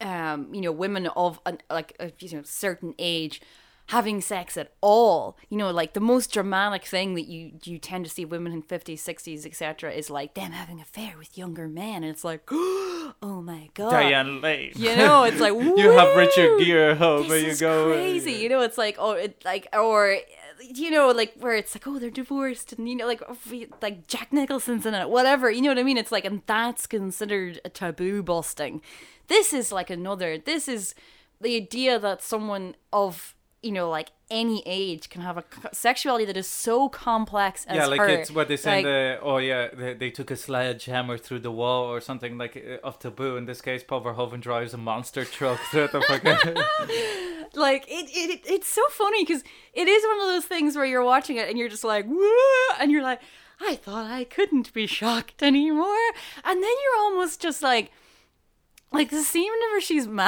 [0.00, 3.40] um you know women of an, like a you know certain age
[3.88, 8.04] having sex at all you know like the most dramatic thing that you you tend
[8.04, 12.02] to see women in 50s 60s etc is like them having affair with younger men
[12.02, 14.72] and it's like oh my god Diane Lane.
[14.74, 16.58] you know it's like you have Richard!
[16.60, 18.32] Gere home, this and you is go crazy.
[18.32, 20.16] You know, it's like oh, it like or
[20.60, 23.36] you know, like where it's like oh, they're divorced, and you know, like oh,
[23.82, 25.50] like Jack Nicholson's in it, whatever.
[25.50, 25.98] You know what I mean?
[25.98, 28.82] It's like, and that's considered a taboo busting.
[29.28, 30.38] This is like another.
[30.38, 30.94] This is
[31.40, 36.36] the idea that someone of you know like any age can have a sexuality that
[36.36, 38.08] is so complex as Yeah, like her.
[38.08, 41.50] it's what they say Like, the oh yeah they, they took a sledgehammer through the
[41.50, 43.36] wall or something like uh, of taboo.
[43.36, 46.36] In this case, Paul Verhoeven drives a monster truck through the fucking.
[47.56, 50.84] like it, it, it it's so funny because it is one of those things where
[50.84, 52.28] you're watching it and you're just like Woo!
[52.80, 53.20] and you're like
[53.60, 56.06] i thought i couldn't be shocked anymore
[56.44, 57.90] and then you're almost just like
[58.92, 60.06] like the scene whenever she's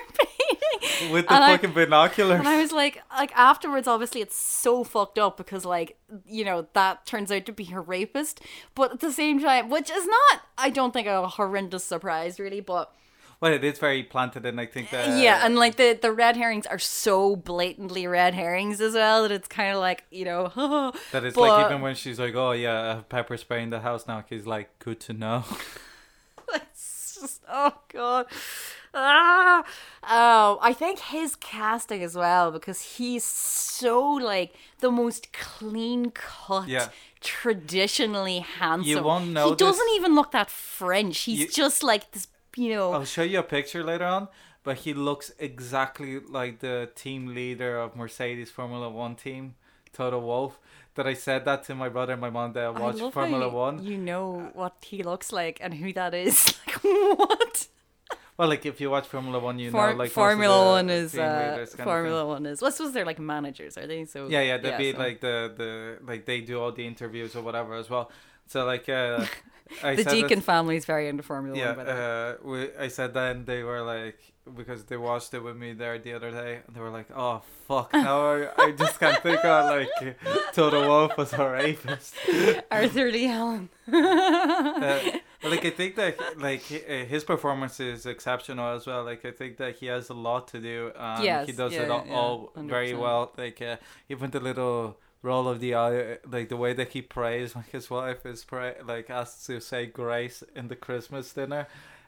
[0.00, 2.38] masturbating with the And I- fucking binoculars.
[2.38, 6.66] and I was like, like afterwards, obviously it's so fucked up because like you know
[6.74, 8.40] that turns out to be her rapist,
[8.74, 12.60] but at the same time, which is not, I don't think a horrendous surprise really,
[12.60, 12.92] but
[13.40, 16.36] well, it is very planted, and I think that yeah, and like the the red
[16.36, 20.48] herrings are so blatantly red herrings as well that it's kind of like you know,
[21.12, 23.70] that it's but- like even when she's like, oh yeah, I have pepper spray in
[23.70, 24.24] the house now.
[24.28, 25.44] He's like, good to know.
[26.54, 28.26] it's just oh god.
[28.98, 29.62] Ah,
[30.04, 36.66] oh, I think his casting as well because he's so like the most clean cut,
[36.68, 36.88] Yeah.
[37.20, 38.88] traditionally handsome.
[38.88, 41.18] You won't know He doesn't even look that French.
[41.20, 42.92] He's You- just like this, you know.
[42.92, 44.28] I'll show you a picture later on,
[44.62, 49.54] but he looks exactly like the team leader of Mercedes Formula One team,
[49.92, 50.58] Toto Wolff.
[50.96, 53.20] That I said that to my brother and my mom that I watch love how
[53.20, 53.84] Formula One.
[53.84, 56.54] You know what he looks like and who that is.
[56.66, 56.82] Like
[57.18, 57.68] what?
[58.38, 61.52] Well, like if you watch Formula One, you For- know, like Formula One is uh,
[61.52, 62.26] leaders kind of Formula.
[62.26, 62.60] One is.
[62.62, 63.76] What's was there like managers?
[63.78, 64.28] Are they so?
[64.28, 67.42] Yeah, yeah, they'd be so- like the the like they do all the interviews or
[67.42, 68.10] whatever as well.
[68.46, 69.24] So like, uh,
[69.82, 71.86] I the said Deakin this- family is very into Formula Yeah, One.
[71.86, 74.18] By uh, we, I said then they were like
[74.56, 77.42] because they watched it with me there the other day, and they were like, "Oh
[77.66, 80.16] fuck!" Now I, I just can't think of like
[80.52, 82.14] Toto Wolff was a rapist.
[82.70, 83.68] Arthur Lee Allen.
[83.92, 85.00] Uh,
[85.42, 89.02] like I think that like uh, his performance is exceptional as well.
[89.04, 90.92] Like I think that he has a lot to do.
[90.96, 93.32] Um, Yes, he does yeah, it all, yeah, all very well.
[93.36, 93.76] Like uh,
[94.08, 97.90] even the little roll of the eye, like the way that he prays, like his
[97.90, 101.66] wife is pray, like asked to say grace in the Christmas dinner,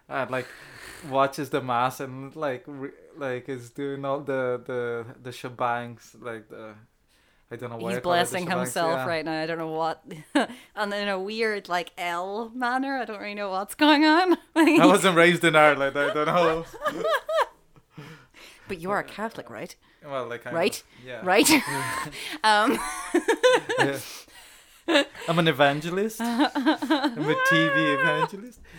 [0.08, 0.46] and like
[1.08, 6.48] watches the mass and like re- like is doing all the the the shebangs, like
[6.48, 6.74] the.
[7.50, 9.06] I don't know why He's I call it the blessing himself yeah.
[9.06, 9.40] right now.
[9.40, 10.04] I don't know what,
[10.76, 12.98] and in a weird like L manner.
[12.98, 14.36] I don't really know what's going on.
[14.54, 15.98] I wasn't raised in Ireland.
[15.98, 16.66] I don't know.
[18.68, 19.74] but you are a Catholic, right?
[20.04, 20.82] Well, like kind Right?
[21.04, 21.20] Yeah.
[21.22, 21.50] Right.
[22.44, 22.78] um.
[23.78, 23.98] Yeah.
[25.28, 26.20] I'm an evangelist.
[26.20, 28.60] I'm a TV evangelist.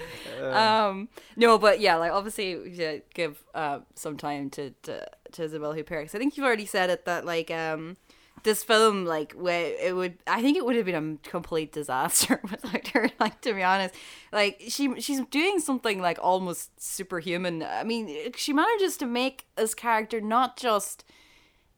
[0.42, 5.06] Uh, um no but yeah like obviously we should give uh some time to to,
[5.34, 7.98] to isabelle huppert i think you've already said it that like um
[8.44, 12.40] this film like where it would i think it would have been a complete disaster
[12.52, 13.94] without her like to be honest
[14.32, 17.64] like she she's doing something like almost superhuman.
[17.64, 21.04] I mean she manages to make this character not just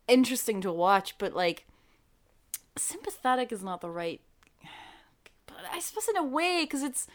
[0.08, 1.66] interesting to watch but like
[2.78, 4.22] sympathetic is not the right
[5.46, 7.08] but i suppose in a way because it's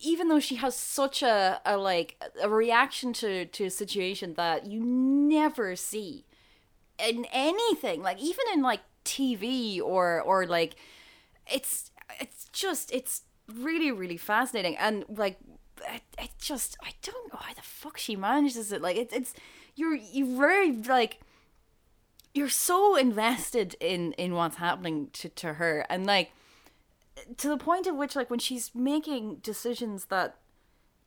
[0.00, 4.66] even though she has such a, a like a reaction to to a situation that
[4.66, 6.24] you never see
[6.98, 10.76] in anything like even in like tv or or like
[11.50, 13.22] it's it's just it's
[13.54, 15.38] really really fascinating and like
[15.86, 18.82] it, it just I don't know how the fuck she manages it.
[18.82, 19.34] Like it, it's
[19.74, 21.20] you're you're very like
[22.34, 26.32] you're so invested in in what's happening to to her and like
[27.36, 30.36] to the point at which like when she's making decisions that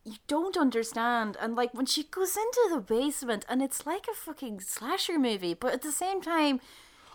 [0.04, 4.14] you don't understand and like when she goes into the basement and it's like a
[4.14, 6.60] fucking slasher movie but at the same time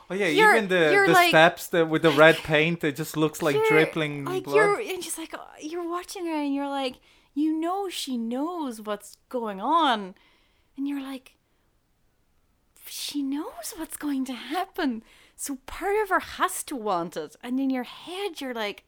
[0.10, 3.18] Oh yeah, You're- even the, the like- steps that with the red paint, it just
[3.18, 4.56] looks like dripping like blood.
[4.56, 6.96] you're and she's like oh, you're watching her and you're like
[7.34, 10.16] you know she knows what's going on
[10.78, 11.34] and you're like
[12.88, 15.04] she knows what's going to happen
[15.36, 18.86] so part of her has to want it and in your head you're like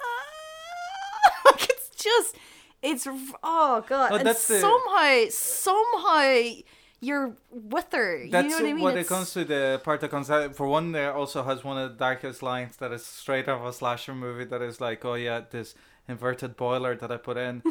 [0.00, 1.30] ah!
[1.46, 2.36] like it's just
[2.82, 3.06] it's
[3.42, 6.62] oh god Oh, and that's the- somehow somehow
[7.02, 10.00] you're with her That's you know what I mean when it comes to the part
[10.02, 10.54] that comes out.
[10.54, 13.66] For one, there also has one of the darkest lines that is straight out of
[13.66, 14.44] a slasher movie.
[14.44, 15.74] That is like, oh yeah, this
[16.08, 17.62] inverted boiler that I put in.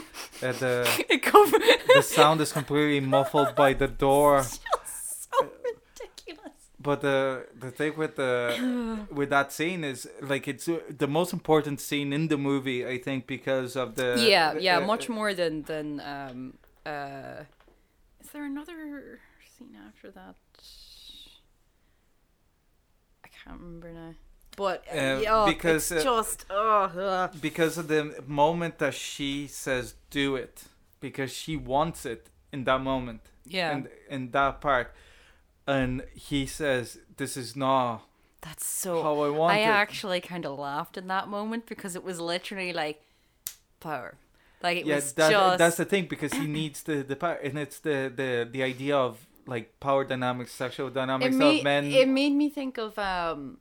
[0.42, 4.40] uh, the the sound is completely muffled by the door.
[4.50, 6.69] It's just so ridiculous.
[6.82, 11.34] But the the thing with the with that scene is like it's uh, the most
[11.34, 12.88] important scene in the movie.
[12.88, 16.54] I think because of the yeah, yeah, uh, much more than than um
[16.86, 17.44] uh.
[18.22, 19.20] Is there another
[19.58, 20.36] scene after that?
[23.26, 24.14] I can't remember now.
[24.56, 29.48] But uh, Uh, yeah, because, it's uh, just oh, because of the moment that she
[29.48, 30.64] says do it
[31.00, 34.94] because she wants it in that moment yeah, and in that part
[35.70, 38.02] and he says this is not
[38.42, 39.04] that's so.
[39.04, 42.20] how I want I it actually kind of laughed in that moment because it was
[42.20, 43.02] literally like
[43.80, 44.16] power,
[44.64, 47.36] like it yeah was that, just that's the thing because he needs the the power
[47.36, 51.86] and it's the the the idea of like power dynamics sexual dynamics it of men
[51.86, 53.58] it made me think of um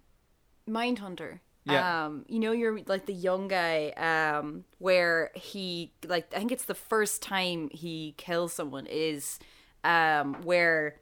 [0.68, 1.40] Mindhunter.
[1.64, 2.06] Yeah.
[2.06, 6.64] Um, you know, you're like the young guy, um, where he like I think it's
[6.64, 9.38] the first time he kills someone is
[9.84, 10.96] um where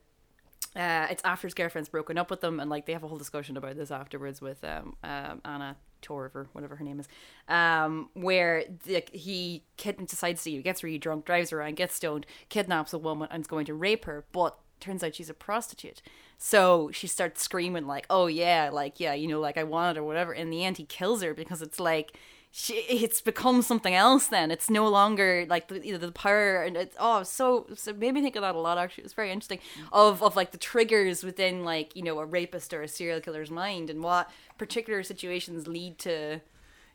[0.77, 3.19] uh it's after his girlfriend's broken up with them and like they have a whole
[3.19, 7.09] discussion about this afterwards with um, um Anna Torv or whatever her name is.
[7.49, 12.93] Um where the, he kid decides to gets really drunk, drives around, gets stoned, kidnaps
[12.93, 16.03] a woman and is going to rape her, but turns out she's a prostitute.
[16.39, 20.01] So she starts screaming like, "Oh yeah, like yeah, you know, like I want it
[20.01, 22.17] or whatever." In the end, he kills her because it's like
[22.59, 24.29] she, it's become something else.
[24.29, 27.91] Then it's no longer like the you know, the power and it's oh so so
[27.91, 28.79] it made me think of that a lot.
[28.79, 29.59] Actually, it was very interesting
[29.93, 33.51] of of like the triggers within like you know a rapist or a serial killer's
[33.51, 36.41] mind and what particular situations lead to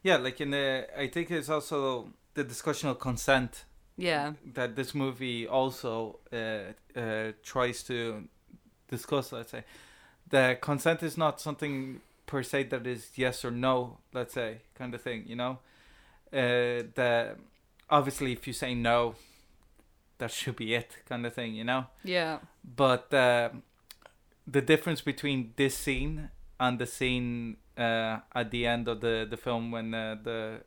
[0.02, 3.66] yeah like in the I think it's also the discussion of consent
[3.98, 8.28] yeah that this movie also uh, uh, tries to
[8.88, 9.32] discuss.
[9.32, 9.64] Let's say
[10.28, 13.98] the consent is not something per se that is yes or no.
[14.14, 15.26] Let's say kind of thing.
[15.28, 15.60] You know,
[16.32, 17.36] uh, the
[17.90, 19.16] obviously if you say no,
[20.18, 20.98] that should be it.
[21.10, 21.54] Kind of thing.
[21.56, 23.50] You know, yeah but uh,
[24.48, 29.38] the difference between this scene and the scene uh, at the end of the the
[29.38, 30.62] film when uh, the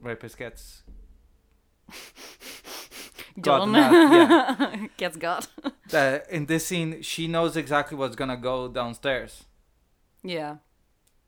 [0.00, 0.82] rapist gets
[3.40, 5.48] done that, gets got
[6.30, 9.44] in this scene, she knows exactly what's gonna go downstairs.
[10.22, 10.56] yeah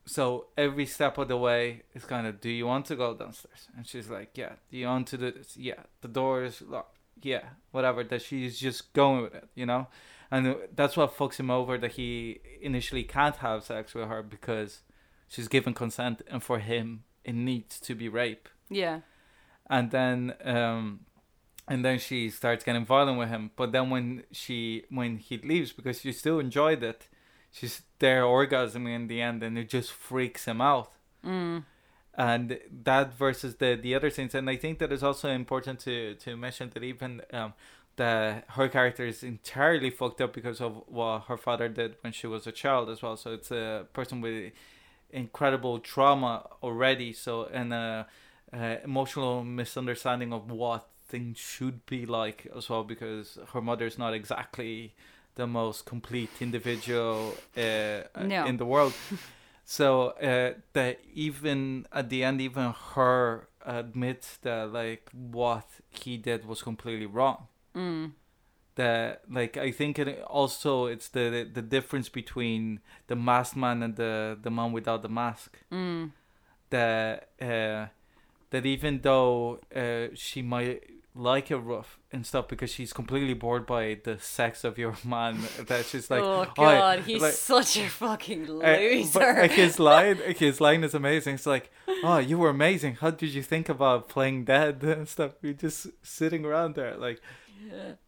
[0.05, 3.69] So every step of the way is kind of, do you want to go downstairs?
[3.77, 4.55] And she's like, yeah.
[4.71, 5.57] Do you want to do this?
[5.57, 5.81] Yeah.
[6.01, 6.99] The door is locked.
[7.23, 7.45] Yeah.
[7.71, 8.03] Whatever.
[8.05, 9.87] That she's just going with it, you know.
[10.31, 14.81] And that's what fucks him over that he initially can't have sex with her because
[15.29, 18.49] she's given consent, and for him, it needs to be rape.
[18.71, 19.01] yeah
[19.71, 21.01] and then um
[21.69, 25.73] and then she starts getting violent with him but then when she when he leaves
[25.73, 27.09] because she still enjoyed it
[27.53, 30.91] she's there orgasming in the end and it just freaks him out.
[31.25, 31.65] Mm.
[32.15, 36.17] and that versus the the other things and i think that is also important to
[36.17, 37.55] to mention that even um
[37.97, 42.27] that her character is entirely fucked up because of what her father did when she
[42.27, 43.17] was a child as well.
[43.17, 44.53] So it's a person with
[45.11, 47.13] incredible trauma already.
[47.13, 48.07] So and a
[48.53, 54.15] uh, emotional misunderstanding of what things should be like as well because her mother's not
[54.15, 54.95] exactly
[55.35, 58.45] the most complete individual uh, No.
[58.47, 58.95] in the world
[59.65, 66.45] so uh, that even at the end even her admits that like what he did
[66.47, 68.13] was completely wrong Mm.
[68.75, 73.97] that like I think it also it's the the difference between the masked man and
[73.97, 76.11] the the man without the mask Mm.
[76.71, 77.87] that uh,
[78.51, 80.83] that even though uh, she might
[81.15, 85.39] like it rough and stuff because she's completely bored by the sex of your man.
[85.67, 89.19] That she's like, oh "Oh, god, he's like, such a fucking uh, loser.
[89.19, 91.35] but, like his line, like, his line is amazing.
[91.35, 91.71] It's like,
[92.03, 92.97] "Oh, you were amazing.
[92.97, 95.33] How did you think about playing dead and stuff?
[95.43, 97.21] You're just sitting around there, like."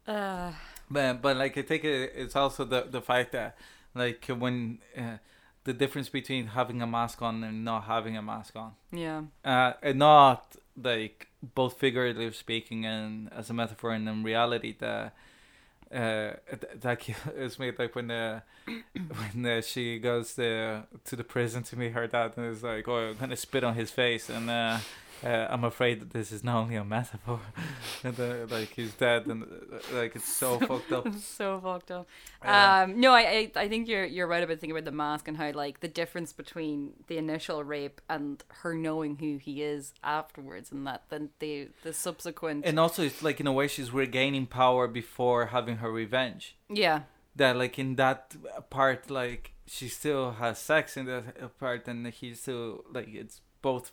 [0.07, 0.51] Uh,
[0.89, 3.57] But but like I think it, it's also the the fact that
[3.95, 5.17] like when uh,
[5.63, 9.23] the difference between having a mask on and not having a mask on, yeah.
[9.43, 15.11] uh, and not like both figuratively speaking and as a metaphor and in reality the.
[15.93, 16.33] Uh,
[16.81, 21.77] that is made like when uh, when uh, she goes to to the prison to
[21.77, 24.49] meet her dad and is like, "Oh, I'm gonna spit on his face," and
[25.23, 27.39] uh, I'm afraid that this is not only a metaphor,
[28.05, 28.11] uh,
[28.49, 29.47] like he's dead, and uh,
[29.93, 31.07] like it's so fucked up.
[31.19, 32.07] so fucked up.
[32.43, 35.27] Uh, Um, no, I, I I think you're you're right about thinking about the mask
[35.27, 39.93] and how like the difference between the initial rape and her knowing who he is
[40.03, 43.91] afterwards, and that then the the subsequent and also it's like in a way she's
[43.91, 47.01] regaining power before having her revenge yeah
[47.35, 48.35] that like in that
[48.69, 53.85] part like she still has sex in that part and he's still like it's both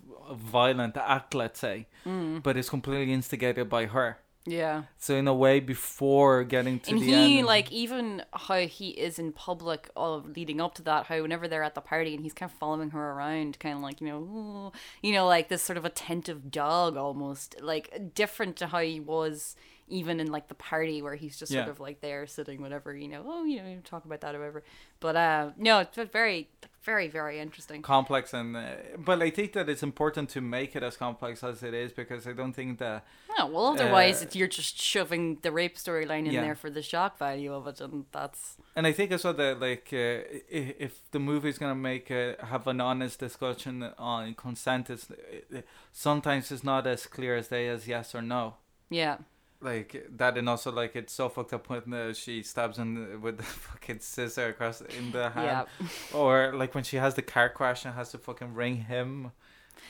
[0.59, 4.09] violent act let's say mm, but it's completely instigated by her
[4.45, 4.83] yeah.
[4.99, 8.89] so in a way before getting to and the he end like even how he
[9.07, 12.23] is in public all leading up to that how whenever they're at the party and
[12.25, 15.63] he's kind of following her around kind of like you know you know like this
[15.63, 19.55] sort of attentive dog almost like different to how he was
[19.89, 21.61] even in like the party where he's just Yeah.
[21.65, 24.39] sort of like there sitting whatever you know oh you know talk about that or
[24.41, 24.63] whatever
[25.01, 26.49] but uh no it's very
[26.85, 28.63] very very interesting complex and uh,
[28.99, 32.27] but i think that it's important to make it as complex as it is because
[32.27, 33.05] i don't think that
[33.39, 36.43] yeah well otherwise Uh, you're just shoving the rape storyline in Yeah.
[36.43, 39.61] there for the shock value of it and that's and I think as well that
[39.61, 44.89] like uh, if the movie is gonna make uh, have an honest discussion on consent,
[44.89, 45.61] is uh,
[45.93, 48.55] sometimes it's not as clear as they as yes or no.
[48.89, 49.17] yeah
[49.63, 53.37] Like that, and also like it's so fucked up when uh, she stabs him with
[53.37, 57.49] the fucking scissor across in the hand, yeah or like when she has the car
[57.49, 59.33] crash and has to fucking ring him.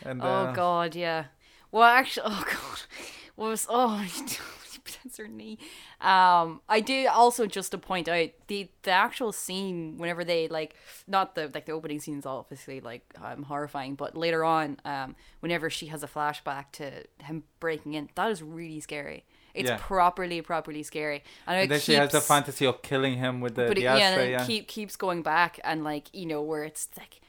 [0.05, 1.27] And Oh uh, god, yeah.
[1.71, 2.81] Well, actually, oh god,
[3.35, 4.05] what was oh
[5.05, 5.59] that's her knee.
[6.01, 10.75] Um, I do also just to point out the the actual scene whenever they like
[11.07, 15.17] not the like the opening scene is obviously like um horrifying, but later on, um,
[15.41, 19.25] whenever she has a flashback to him breaking in, that is really scary.
[19.55, 19.79] It's Yeah.
[19.81, 21.23] properly, properly scary.
[21.47, 23.85] And, And then she has the fantasy of killing him with the, but the it,
[23.85, 27.21] yeah, and it Yeah, keep keeps going back and like you know where it's like.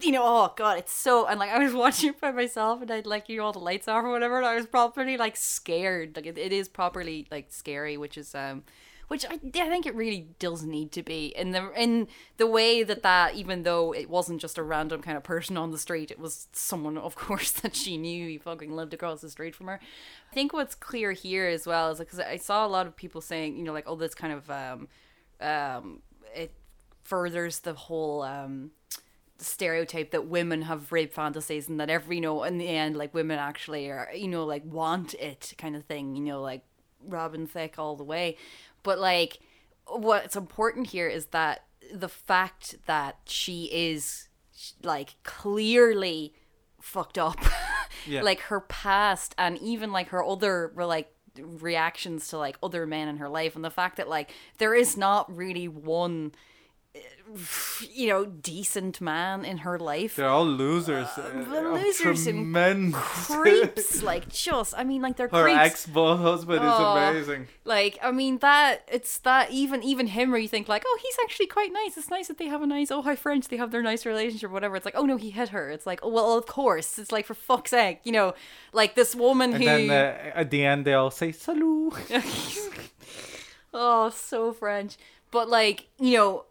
[0.00, 2.90] You know, oh god, it's so and like I was watching it by myself and
[2.90, 4.36] I'd like you know all the lights off or whatever.
[4.36, 6.14] And I was properly like scared.
[6.14, 8.62] Like it, it is properly like scary, which is um.
[9.08, 11.34] Which I, I think it really does need to be.
[11.36, 15.16] In the in the way that that even though it wasn't just a random kind
[15.16, 18.28] of person on the street, it was someone of course that she knew.
[18.28, 19.80] He fucking lived across the street from her.
[20.30, 23.20] I think what's clear here as well is because I saw a lot of people
[23.20, 24.88] saying you know like oh this kind of um
[25.42, 26.00] um,
[26.34, 26.52] it
[27.02, 28.70] furthers the whole um,
[29.38, 33.12] stereotype that women have rape fantasies and that every you know in the end like
[33.12, 36.62] women actually are you know like want it kind of thing you know like
[37.04, 38.36] Robin Thicke all the way
[38.82, 39.38] but like
[39.86, 44.28] what's important here is that the fact that she is
[44.82, 46.34] like clearly
[46.80, 47.38] fucked up
[48.06, 48.22] Yeah.
[48.22, 53.18] like her past and even like her other like reactions to like other men in
[53.18, 56.32] her life and the fact that like there is not really one
[57.90, 61.06] you know decent man in her life they're all losers.
[61.16, 66.70] uh, the losers and creeps like just i mean like they're Her ex husband is
[66.70, 66.96] Oh.
[66.96, 67.48] amazing.
[67.64, 71.16] like i mean that it's that even even him where you think like oh he's
[71.24, 73.70] actually quite nice it's nice that they have a nice oh hi french they have
[73.70, 76.36] their nice relationship whatever it's like oh no he hit her it's like oh well
[76.36, 78.34] of course it's like for fuck's sake you know
[78.74, 81.94] like this woman And who then uh, at the end they all say salut.
[83.74, 84.96] oh, so French.
[85.30, 86.44] But like, you know,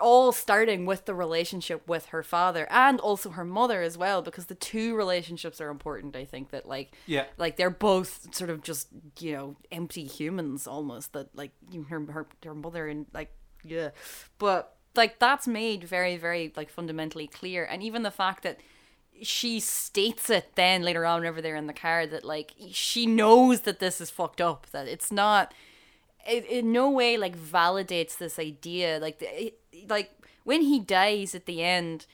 [0.00, 4.46] all starting with the relationship with her father and also her mother as well, because
[4.46, 6.16] the two relationships are important.
[6.16, 7.26] I think that like, Yeah.
[7.38, 11.12] like they're both sort of just you know empty humans almost.
[11.12, 13.32] That like you- her her her mother and like
[13.64, 13.90] yeah,
[14.38, 18.60] but like that's made very very like fundamentally clear, and even the fact that
[19.22, 23.60] she states it then later on whenever they're in the car that like she knows
[23.60, 25.54] that this is fucked up that it's not
[26.26, 28.98] it in no way like validates this idea.
[29.00, 29.58] Like it,
[29.88, 30.10] like
[30.44, 32.06] when he dies at the end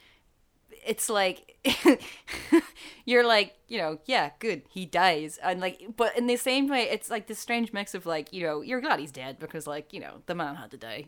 [0.87, 1.57] it's like
[3.05, 5.39] you're like you know yeah good he dies.
[5.43, 8.43] And like but in the same way it's like this strange mix of like you
[8.43, 11.07] know you're glad he's dead because like you know the man had to die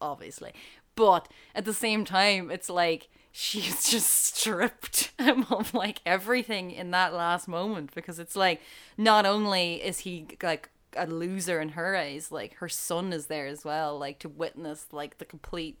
[0.00, 0.52] obviously.
[0.94, 6.90] But at the same time it's like she's just stripped him of like everything in
[6.92, 8.60] that last moment because it's like
[8.96, 13.46] not only is he like a loser in her eyes, like her son is there
[13.46, 15.80] as well, like to witness like the complete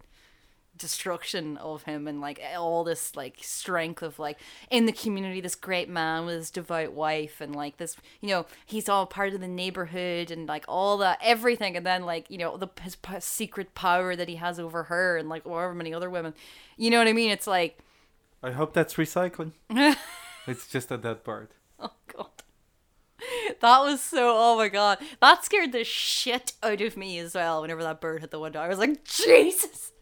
[0.76, 4.38] destruction of him and like all this like strength of like
[4.70, 8.44] in the community this great man with his devout wife and like this you know
[8.64, 12.36] he's all part of the neighborhood and like all that everything and then like you
[12.36, 16.10] know the his secret power that he has over her and like however many other
[16.10, 16.34] women
[16.76, 17.78] you know what i mean it's like
[18.42, 19.52] I hope that's recycling.
[20.46, 21.48] it's just a dead bird.
[21.80, 22.35] oh god
[23.60, 27.62] that was so oh my god that scared the shit out of me as well
[27.62, 29.92] whenever that bird hit the window i was like jesus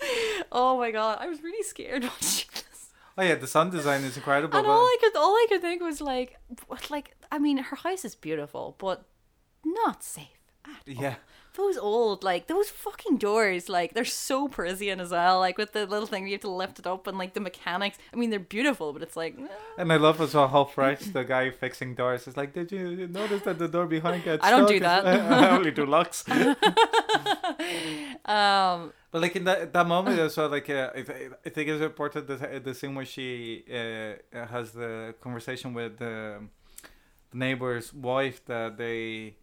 [0.52, 2.74] oh my god i was really scared watching this
[3.16, 4.58] Oh yeah, the sound design is incredible.
[4.58, 6.36] And all I could, all I could think was like,
[6.66, 9.04] what, like, I mean, her house is beautiful, but
[9.64, 10.26] not safe.
[10.84, 11.14] yeah.
[11.56, 15.38] Those old, like, those fucking doors, like, they're so Parisian as well.
[15.38, 17.96] Like with the little thing you have to lift it up, and like the mechanics.
[18.12, 19.46] I mean, they're beautiful, but it's like, eh.
[19.78, 22.54] And I love as well how fresh the guy fixing doors is like.
[22.54, 25.06] Did you notice that the door behind gets I don't stuck?" do that.
[25.06, 26.24] I only do locks.
[28.24, 31.68] um, But like in that that moment as well, like uh, I, th- I think
[31.68, 36.40] it's important that the scene where she uh, has the conversation with the,
[37.30, 39.36] the neighbor's wife that they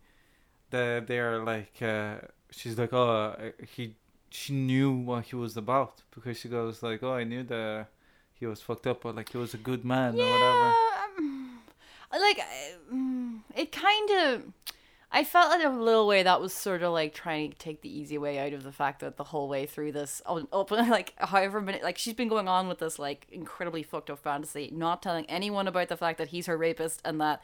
[0.72, 2.16] that they're like uh,
[2.50, 3.96] she's like oh uh, he
[4.30, 7.88] she knew what he was about because she goes like oh I knew that
[8.34, 10.40] he was fucked up but like he was a good man or whatever.
[10.42, 11.60] Yeah, um,
[12.12, 12.42] like
[12.92, 14.44] mm, it kind of.
[15.14, 17.94] I felt like a little way that was sort of like trying to take the
[17.94, 21.14] easy way out of the fact that the whole way through this, oh, open like
[21.18, 25.04] however minute, like she's been going on with this like incredibly fucked up fantasy, not
[25.04, 27.44] telling anyone about the fact that he's her rapist and that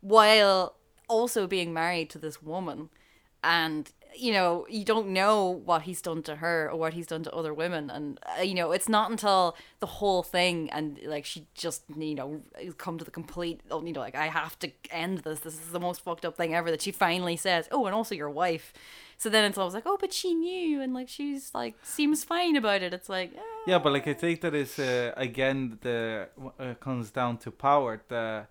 [0.00, 0.76] while
[1.08, 2.90] also being married to this woman,
[3.42, 7.22] and you know you don't know what he's done to her or what he's done
[7.22, 11.24] to other women and uh, you know it's not until the whole thing and like
[11.24, 12.40] she just you know
[12.78, 15.72] come to the complete oh, you know like i have to end this this is
[15.72, 18.72] the most fucked up thing ever that she finally says oh and also your wife
[19.18, 22.56] so then it's always like oh but she knew and like she's like seems fine
[22.56, 23.58] about it it's like eh.
[23.68, 28.00] Yeah, but like I think that is uh, again the uh, comes down to power.
[28.08, 28.46] The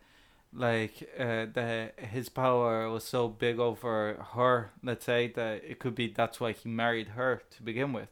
[0.54, 4.72] like uh, the his power was so big over her.
[4.84, 8.10] Let's say that it could be that's why he married her to begin with.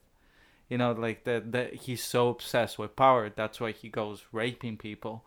[0.69, 3.29] You know, like that that he's so obsessed with power.
[3.29, 5.23] That's why he goes raping people.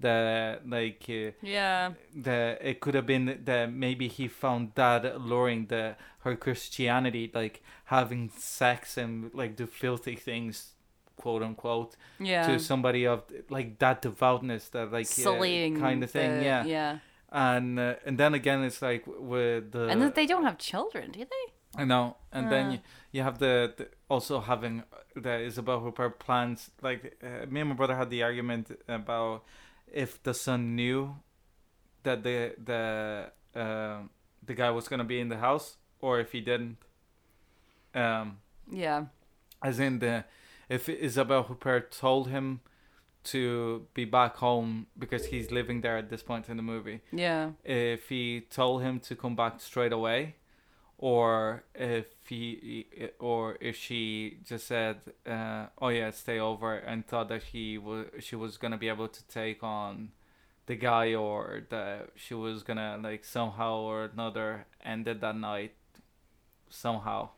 [0.00, 1.04] That like.
[1.08, 6.36] Uh, yeah that it could have been that maybe he found that alluring the her
[6.36, 10.72] Christianity like having sex and like do filthy things
[11.16, 16.38] quote unquote yeah to somebody of like that devoutness that like uh, kind of thing
[16.38, 16.98] the- yeah yeah
[17.32, 21.10] and uh, and then again it's like with the and that they don't have children
[21.12, 22.72] do they I know, and then Uh.
[22.72, 22.78] you,
[23.12, 24.82] you have the, the also having
[25.14, 26.70] the Isabelle Huppert plans.
[26.80, 29.44] Like uh, me and my brother had the argument about
[29.92, 31.16] if the son knew
[32.04, 33.30] that the the
[33.62, 33.98] uh,
[34.46, 36.78] the guy was gonna be in the house, or if he didn't.
[37.94, 38.38] Um,
[38.70, 39.06] yeah
[39.62, 40.24] as in the
[40.68, 42.60] if Isabelle Huppert told him
[43.24, 47.50] to be back home because he's living there at this point in the movie yeah.
[47.64, 50.36] if he told him to come back straight away
[50.98, 52.86] or if he
[53.18, 54.96] or if she just said
[55.26, 59.08] uh, oh yeah stay over and thought that he was she was gonna be able
[59.08, 60.10] to take on
[60.66, 65.74] the guy or that she was gonna like somehow or another end it that night
[66.68, 67.28] somehow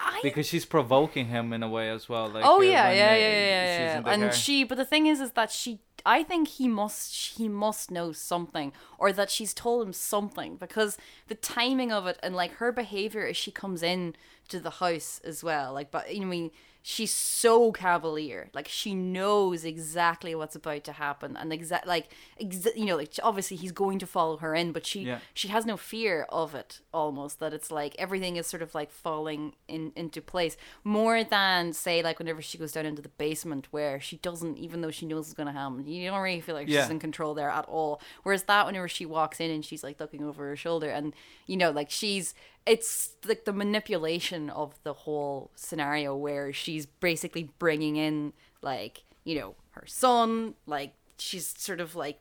[0.00, 2.96] I because she's provoking him in a way as well like oh uh, yeah, when,
[2.96, 5.80] yeah, uh, yeah, yeah, yeah, And she, but the thing is, is that she.
[6.06, 7.14] I think he must.
[7.36, 10.96] He must know something, or that she's told him something because
[11.28, 14.16] the timing of it and like her behavior as she comes in
[14.48, 15.74] to the house as well.
[15.74, 16.50] Like, but you know, I mean,
[16.82, 18.48] she's so cavalier.
[18.54, 22.08] Like, she knows exactly what's about to happen, and exact like,
[22.40, 25.18] exa- you know, like obviously he's going to follow her in, but she Yeah.
[25.34, 28.90] she has no fear of it almost that it's like everything is sort of like
[28.90, 33.68] falling in into place more than say like whenever she goes down into the basement
[33.70, 36.54] where she doesn't even though she knows it's going to happen you don't really feel
[36.54, 36.82] like Yeah.
[36.82, 40.00] she's in control there at all whereas that whenever she walks in and she's like
[40.00, 41.14] looking over her shoulder and
[41.46, 42.34] you know like she's
[42.66, 48.32] it's like the manipulation of the whole scenario where she's basically bringing in
[48.62, 52.20] like you know her son like she's sort of like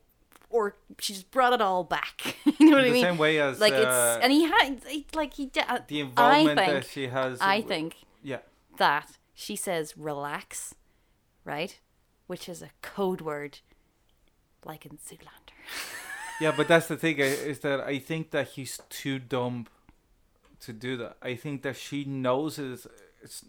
[0.50, 2.38] or she's brought it all back.
[2.60, 3.04] You know what i the mean?
[3.04, 4.82] same way as like uh, it's and he had
[5.16, 8.40] like he did the I involvement think that she has I think yeah.
[8.78, 10.76] that she says relax
[11.50, 11.80] right?
[12.28, 13.60] Which is a code word
[14.66, 15.56] like in Zoolander.
[16.42, 19.68] Yeah, but that's the thing uh, is that I think that he's too dumb
[20.62, 21.18] to do that.
[21.22, 22.88] I think that she knows his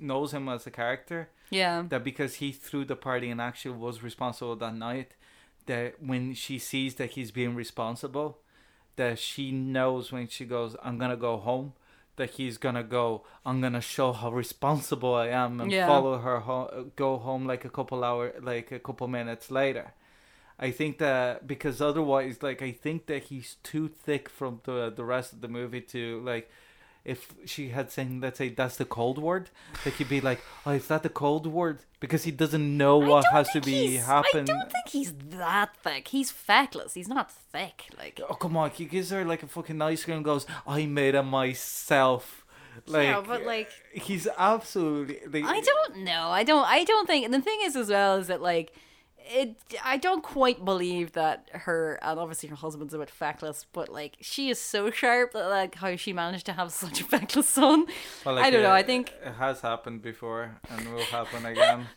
[0.00, 1.84] knows him as a character Yeah.
[1.88, 5.12] that because he threw the party and actually was responsible that night
[5.66, 8.38] that when she sees that he's being responsible
[8.96, 11.72] that she knows when she goes i'm gonna go home
[12.16, 15.86] that he's gonna go i'm gonna show how responsible i am and Yeah.
[15.86, 19.92] follow her home go home like a couple hour like a couple minutes later
[20.58, 25.04] i think that because otherwise like i think that he's too thick from the the
[25.04, 26.50] rest of the movie to like
[27.04, 29.50] if she had saying let's say that's the cold word,
[29.84, 33.24] they could be like, "Oh, is that the cold word?" Because he doesn't know what
[33.32, 34.42] has to be he's- happen.
[34.42, 36.08] I don't think he's that thick.
[36.08, 36.94] He's feckless.
[36.94, 37.84] He's not thick.
[37.98, 38.70] Like Oh come on!
[38.70, 40.16] He gives her like a fucking ice cream.
[40.18, 42.44] and Goes, "I made it myself."
[42.86, 45.18] Like, Yeah, but, like- he's absolutely.
[45.42, 46.28] Like, I don't know.
[46.28, 46.64] I don't.
[46.66, 47.24] I don't think.
[47.24, 48.72] And the thing is, as well, is that like
[49.28, 49.56] it.
[49.84, 54.16] I don't quite believe that her and obviously her husband's a bit feckless, but like
[54.20, 57.86] she is so sharp that like how she managed to have such a feckless son.
[58.24, 58.72] well, like, I don't know.
[58.72, 59.12] I think.
[59.24, 61.86] it has happened before and will happen again.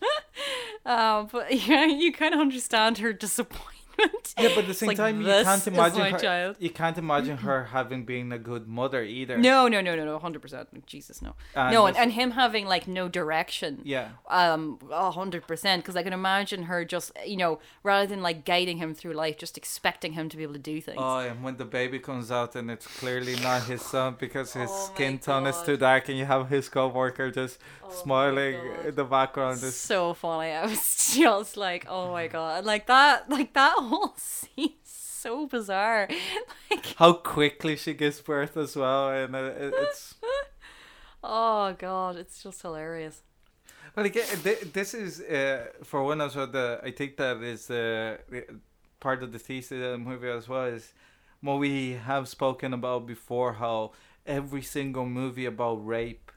[0.85, 3.82] Uh, but yeah, you kind of understand her disappointment.
[3.99, 6.19] Yeah, but at the same like, time, you can't imagine her.
[6.19, 6.55] child.
[6.59, 9.37] You can't imagine her having been a good mother either.
[9.37, 10.69] No, no, no, no, no, hundred percent.
[10.85, 13.81] Jesus, no, And no, and, and him having like no direction.
[13.83, 14.09] Yeah.
[14.29, 18.45] um a hundred percent because i can imagine her just you know rather than like
[18.45, 21.43] guiding him through life just expecting him to be able to do things Oh, and
[21.43, 25.19] when the baby comes out and it's clearly not his son because his Oh skin
[25.19, 28.55] tone is too dark, and you have his coworker just Oh smiling
[28.87, 29.59] in the background.
[29.63, 34.13] It's, so funny i was just like oh my god like that like that whole
[34.17, 36.07] scene so bizarre
[36.71, 40.15] like how quickly she gives birth as well, and it- it's.
[41.23, 43.21] oh god it's just hilarious
[43.95, 44.25] Well, again,
[44.73, 46.47] this is uh, for one as well.
[46.47, 48.17] The I think that is uh,
[48.99, 50.93] part of the thesis of the movie as well is
[51.41, 53.53] what we have spoken about before.
[53.53, 53.91] How
[54.25, 56.31] every single movie about rape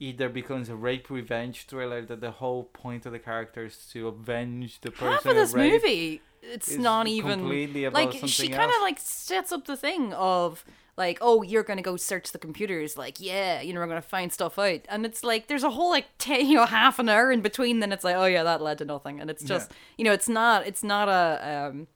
[0.00, 2.02] either becomes a rape revenge thriller.
[2.04, 5.12] That the whole point of the character is to avenge the person.
[5.12, 5.74] half of this raped.
[5.84, 9.76] movie it's is not even completely about like she kind of like sets up the
[9.76, 10.64] thing of
[10.98, 14.32] like oh you're gonna go search the computers like yeah you know we're gonna find
[14.32, 17.30] stuff out and it's like there's a whole like t- you know half an hour
[17.30, 20.04] in between then it's like oh yeah that led to nothing and it's just you
[20.04, 21.86] know it's not it's not a um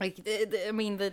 [0.00, 0.26] like
[0.66, 1.12] i mean the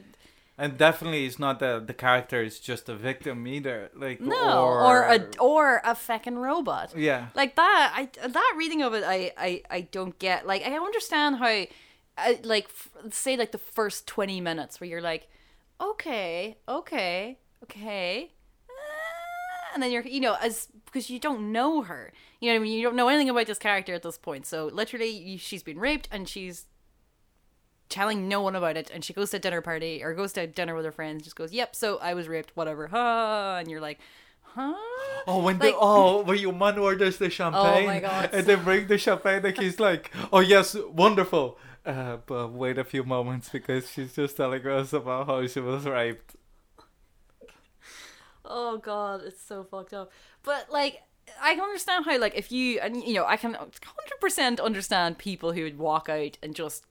[0.62, 3.92] And definitely, it's not that the character is just a victim either.
[3.96, 7.28] Like no or, or, a or a fucking robot yeah.
[7.34, 11.38] like that i that reading of it i i, I don't get like i understand
[11.38, 11.64] how
[12.20, 15.28] I, like f- say like the first 20 minutes where you're like
[15.82, 18.32] okay okay okay
[18.70, 22.60] uh, and then you're you know as because you don't know her you know what
[22.62, 25.38] i mean you don't know anything about this character at this point so literally you,
[25.38, 26.66] she's been raped and she's
[27.90, 30.46] telling no one about it and she goes to a dinner party or goes to
[30.46, 33.82] dinner with her friends just goes yep so i was raped whatever huh and you're
[33.82, 34.00] like
[34.44, 34.74] huh
[35.28, 38.30] Oh, when Like- the oh, when your man orders the champagne, my God.
[38.34, 42.84] and they bring the champagne, and he's like, "Oh yes, wonderful." Uh, but wait a
[42.84, 46.36] few moments because she's just telling us about how she was raped.
[48.46, 50.12] Oh god, it's so fucked up.
[50.44, 51.02] But like
[51.42, 55.54] I can understand how like if you and you know, I can 100% understand people
[55.54, 56.86] who would walk out and just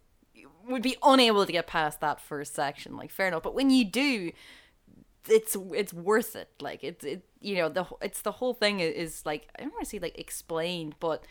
[0.67, 2.97] would be unable to get past that first section.
[2.97, 4.33] Like fair enough, but when you do
[5.29, 6.51] it's it's worth it.
[6.61, 9.73] Like it's it you know, the it's the whole thing is, is like I don't
[9.73, 11.25] want to say like explained, but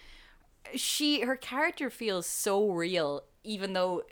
[0.76, 4.04] she her character feels so real even though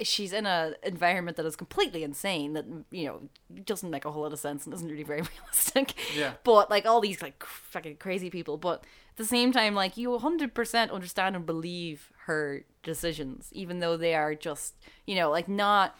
[0.00, 3.16] she's in a environment that is completely insane that you know
[3.64, 6.32] doesn't make a whole lot of sense and isn't really very realistic Yeah.
[6.42, 8.78] but like all these like fucking crazy people but
[9.12, 14.14] at the same time like you 100% understand and believe her decisions even though they
[14.16, 14.74] are just
[15.06, 15.96] you know like not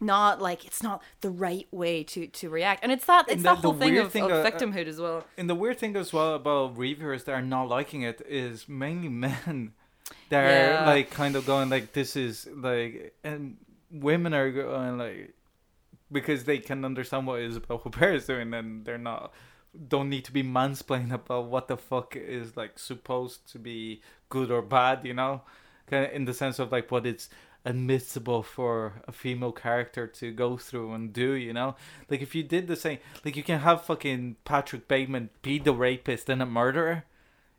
[0.00, 3.44] not like it's not the right way to to react and it's that it's And
[3.44, 5.54] that the- the whole thing of, thing, of uh, uh, victimhood as well And the
[5.54, 9.74] weird thing as well about reviewers that are not liking it is mainly men.
[10.28, 10.86] They're Yeah.
[10.86, 13.56] like kind of going like, "This is like," and
[13.90, 15.34] women are going like,
[16.12, 19.32] because they can understand what Isabelle Huppert is doing, and they're not
[19.88, 24.50] don't need to be mansplaining about what the fuck is like supposed to be good
[24.50, 25.42] or bad, you know,
[25.86, 27.28] kind of in the sense of like what it's
[27.64, 31.76] admissible for a female character to go through and do, you know?
[32.08, 35.72] Like if you did the same, like you can have fucking Patrick Bateman be the
[35.74, 37.04] rapist and a murderer,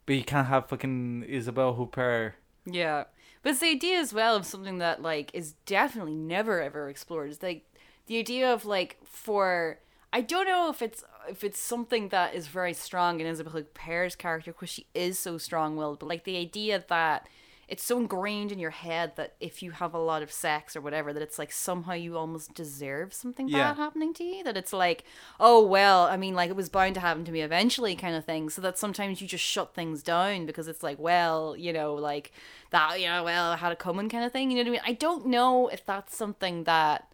[0.05, 2.33] but you can't have fucking Isabelle Huppert.
[2.65, 3.05] Yeah.
[3.43, 7.31] But it's the idea as well of something that like is definitely never ever explored.
[7.31, 7.65] It's like
[8.07, 9.79] the idea of like for
[10.13, 14.15] I don't know if it's if it's something that is very strong in Isabelle Huppert's
[14.15, 17.27] character because she is so strong willed, but like the idea that
[17.71, 20.81] it's so ingrained in your head that if you have a lot of sex or
[20.81, 23.69] whatever, that it's like somehow you almost deserve something Yeah.
[23.69, 24.43] bad happening to you.
[24.43, 25.05] That it's like,
[25.39, 28.25] oh well, I mean, like it was bound to happen to me eventually, kind of
[28.25, 28.49] thing.
[28.49, 32.33] So that sometimes you just shut things down because it's like, well, you know, like
[32.71, 34.51] that, you know, well, I had it coming, kind of thing.
[34.51, 34.93] You know what I mean?
[34.93, 37.07] I don't know if that's something that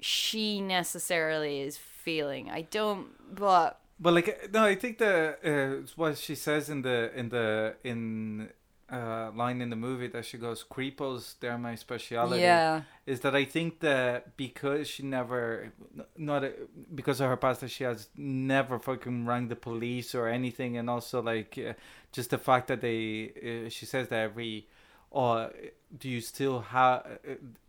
[0.00, 2.50] she necessarily is feeling.
[2.50, 7.10] I don't, but But like no, I think the uh, what she says in the
[7.16, 8.50] in the in
[8.92, 13.34] uh, line in the movie that she goes, "Creepos, they're my speciality." yeah, Is that
[13.34, 15.72] I think that because she never,
[16.16, 16.48] not uh,
[16.94, 20.88] because of her past, that she has never fucking rang the police or anything, and
[20.88, 21.72] also like uh,
[22.12, 24.68] just the fact that they, uh, she says that every.
[25.10, 25.50] Or
[25.96, 27.06] do you still have?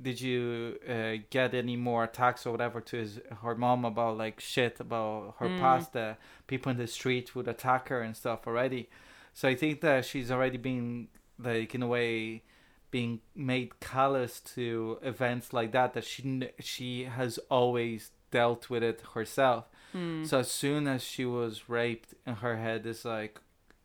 [0.02, 4.40] Did you uh, get any more attacks or whatever to his her mom about like
[4.40, 5.60] shit about her Mm.
[5.60, 5.94] past?
[5.94, 8.90] That people in the street would attack her and stuff already.
[9.38, 12.42] So I think that she's already been like in a way
[12.90, 15.94] being made callous to events like that.
[15.94, 19.66] That she she has always dealt with it herself.
[19.92, 20.24] Hmm.
[20.24, 23.40] So as soon as she was raped, in her head is like,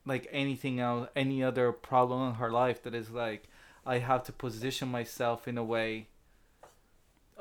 [0.07, 3.47] like anything else, any other problem in her life that is like,
[3.85, 6.09] I have to position myself in a way,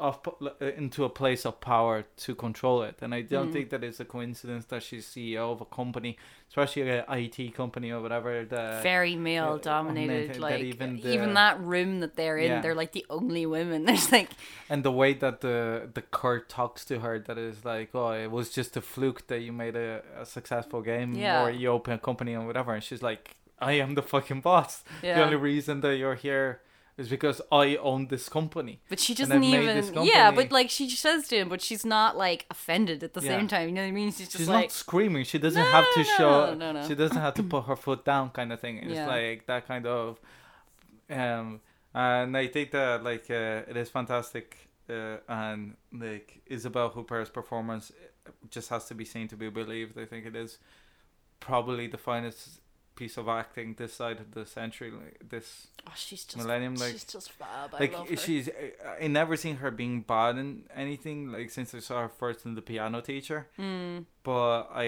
[0.01, 2.95] of uh, into a place of power to control it.
[3.01, 3.53] And I don't Mm.
[3.53, 6.17] think that it's a coincidence that she's CEO of a company,
[6.49, 8.43] especially an IT company or whatever.
[8.45, 10.33] That very male uh, dominated.
[10.35, 12.61] that Like even even, that room that they're in, Yeah.
[12.61, 13.85] they're like the only women.
[13.89, 14.29] There's like
[14.69, 18.31] and the way that the the Kurt talks to her that is like oh it
[18.31, 21.43] was just a fluke that you made a, a successful game Yeah.
[21.43, 24.83] or you open a company and whatever and she's like i am the fucking boss
[25.03, 25.15] yeah.
[25.17, 26.61] the only reason that you're here
[27.01, 30.05] is because i own this company But she doesn't even.
[30.13, 33.33] Yeah, but like she says to him, but she's not like offended at the Yeah.
[33.33, 33.65] same time.
[33.69, 34.09] You know what I mean?
[34.11, 36.69] She's just she's like, not screaming she doesn't "No, have to no, show no, no,
[36.77, 39.07] no." she doesn't have to put her foot down kind of thing it's Yeah.
[39.17, 40.19] like that kind of
[41.21, 41.47] um
[41.93, 44.47] and i think that like uh, it is fantastic
[44.89, 45.59] uh, and
[46.05, 47.91] like isabelle huppert's performance
[48.55, 50.51] just has to be seen to be believed i think it is
[51.39, 52.59] probably the finest
[53.01, 55.47] piece of acting this side of the century like this
[55.87, 57.73] oh, she's just, millennium like she's just fab.
[57.73, 57.93] I like
[58.25, 60.49] she's I, I never seen her being bad in
[60.83, 64.87] anything like since i saw her first in the piano teacher Mm, but I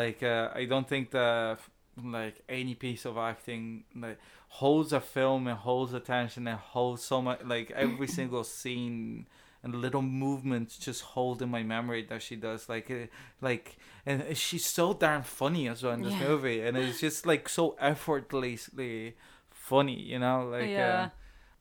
[0.00, 1.58] like uh, I don't think that
[2.02, 4.18] like any piece of acting like
[4.48, 9.26] holds a film and holds attention and holds so much like every single scene
[9.66, 13.06] and little movements just hold in my memory that she does like uh,
[13.40, 16.28] like and she's so darn funny as well in this Yeah.
[16.28, 19.16] movie and it's just like so effortlessly
[19.50, 21.02] funny you know like yeah.
[21.02, 21.08] uh,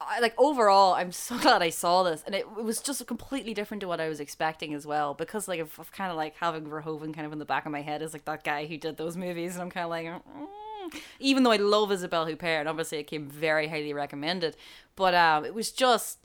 [0.02, 3.54] I, like overall, I'm so glad I saw this, and it, it was just completely
[3.54, 5.14] different to what I was expecting as well.
[5.14, 7.72] Because like I've, I've kind of like having Verhoeven kind of in the back of
[7.72, 10.06] my head is like that guy who did those movies, and I'm kind of like,
[10.06, 11.02] mm.
[11.20, 14.58] even though I love Isabelle Huppert, and obviously it came very highly recommended,
[14.98, 16.20] but um, it was just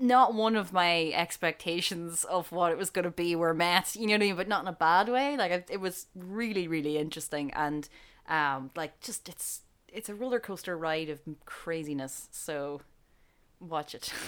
[0.00, 3.94] not one of my expectations of what it was going to be were met.
[3.96, 4.36] You know what I mean?
[4.36, 5.36] But not in a bad way.
[5.36, 7.88] Like it, it was really, really interesting, and
[8.28, 12.28] um, like just it's it's a roller coaster ride of craziness.
[12.30, 12.80] So
[13.60, 14.12] watch it.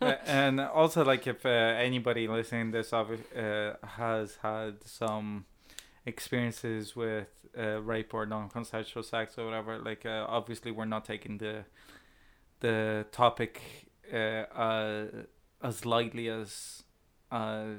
[0.00, 5.44] Uh, and also like if uh, anybody listening to this uh, has had some
[6.06, 7.26] experiences with
[7.58, 11.64] uh, rape or non-consensual sex or whatever like uh, obviously we're not taking the
[12.60, 14.16] the topic uh,
[14.58, 15.06] uh,
[15.62, 16.82] as lightly as
[17.30, 17.76] as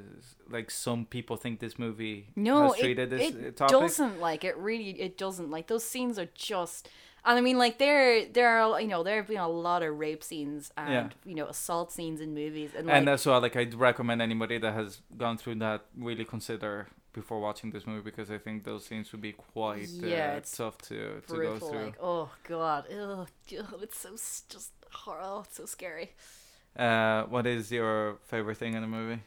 [0.48, 4.20] like some people think this movie No, has it, treated this it uh, topic doesn't.
[4.20, 5.50] Like it really, it doesn't.
[5.50, 6.88] Like those scenes are just.
[7.26, 9.98] And I mean, like there, there are you know there have been a lot of
[9.98, 11.10] rape scenes and Yeah.
[11.26, 14.58] you know assault scenes in movies and like and that's why like I'd recommend anybody
[14.60, 18.86] that has gone through that really consider before watching this movie because I think those
[18.86, 21.86] scenes would be quite Yeah, uh, it's tough to to go through.
[21.86, 23.28] Like oh god, Ugh,
[23.82, 24.44] it's so s-
[24.92, 25.42] just horrible.
[25.48, 26.12] It's so scary.
[26.76, 29.22] Uh, what is your favorite thing in the movie?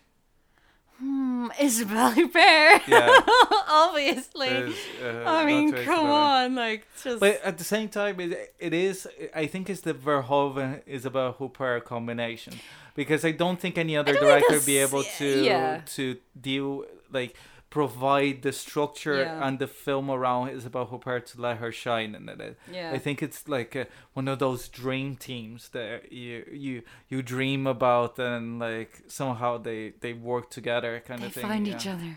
[0.98, 2.86] Hmm, Isabelle Huppert.
[2.86, 3.20] Yeah.
[3.72, 4.48] obviously.
[4.48, 7.20] Uh, I mean, come on, like just.
[7.20, 9.08] But at the same time, it, it is.
[9.34, 12.54] I think it's the Verhoeven Isabelle Huppert combination
[12.94, 15.80] because I don't think any other director be able to yeah.
[15.96, 17.36] to deal like
[17.72, 19.46] provide the structure Yeah.
[19.46, 22.58] and the film around Isabelle Huppert to let her shine in it.
[22.70, 22.92] yeah.
[22.96, 27.66] I think it's like uh, one of those dream teams that you you you dream
[27.66, 31.42] about and like somehow they they work together kind they of thing.
[31.44, 31.76] They find yeah.
[31.76, 32.12] each other.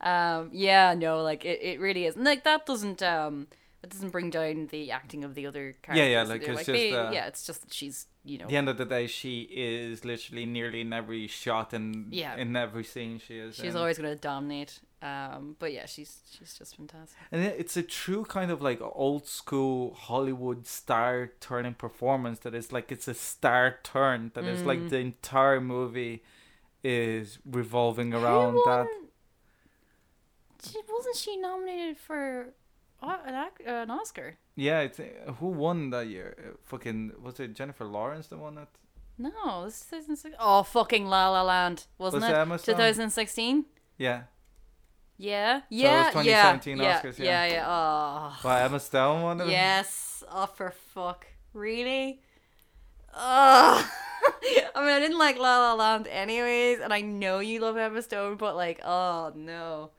[0.12, 2.16] um, yeah, no, like it, it really is.
[2.16, 3.46] And, like that doesn't um
[3.80, 5.96] that doesn't bring down the acting of the other characters.
[5.96, 8.50] Yeah, yeah, like, it's they- just, uh, yeah, it's just that she's you know At
[8.50, 12.36] the end of the day, she is literally nearly in every shot and Yeah.
[12.36, 13.56] in every scene she is.
[13.56, 13.76] she's in.
[13.80, 14.80] always gonna dominate.
[15.02, 17.16] Um, but yeah, she's she's just fantastic.
[17.32, 22.70] And it's a true kind of like old school Hollywood star turning performance that is
[22.72, 24.90] like it's a star turn that is like Mm.
[24.90, 26.22] the entire movie
[26.84, 28.86] is revolving around that.
[30.62, 32.52] She, wasn't she nominated for
[33.02, 34.36] an, ac- uh, an Oscar?
[34.56, 36.36] Yeah, it's, uh, who won that year?
[36.38, 38.68] Uh, fucking was it Jennifer Lawrence the one that
[39.18, 40.36] No, this is 2006.
[40.38, 42.38] Oh, fucking La La Land, wasn't Was it it?
[42.38, 42.74] Emma Stone?
[42.76, 43.64] 2016.
[43.98, 44.22] yeah.
[45.22, 46.10] Yeah, it was yeah, yeah,
[46.56, 47.52] 2017 yeah, Oscars, yeah, yeah.
[47.52, 47.64] yeah.
[47.68, 49.48] Oh, Well, Emma Stone won it.
[49.48, 50.24] yes.
[50.32, 52.22] Oh, for fuck, really?
[53.14, 53.84] Ugh.
[54.74, 58.00] I mean, I didn't like La La Land anyways, and I know you love Emma
[58.02, 59.90] Stone, but like, oh no,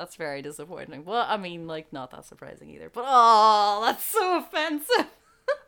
[0.00, 1.04] that's very disappointing.
[1.04, 2.90] Well, I mean, like, not that surprising either.
[2.90, 5.06] But oh, that's so offensive.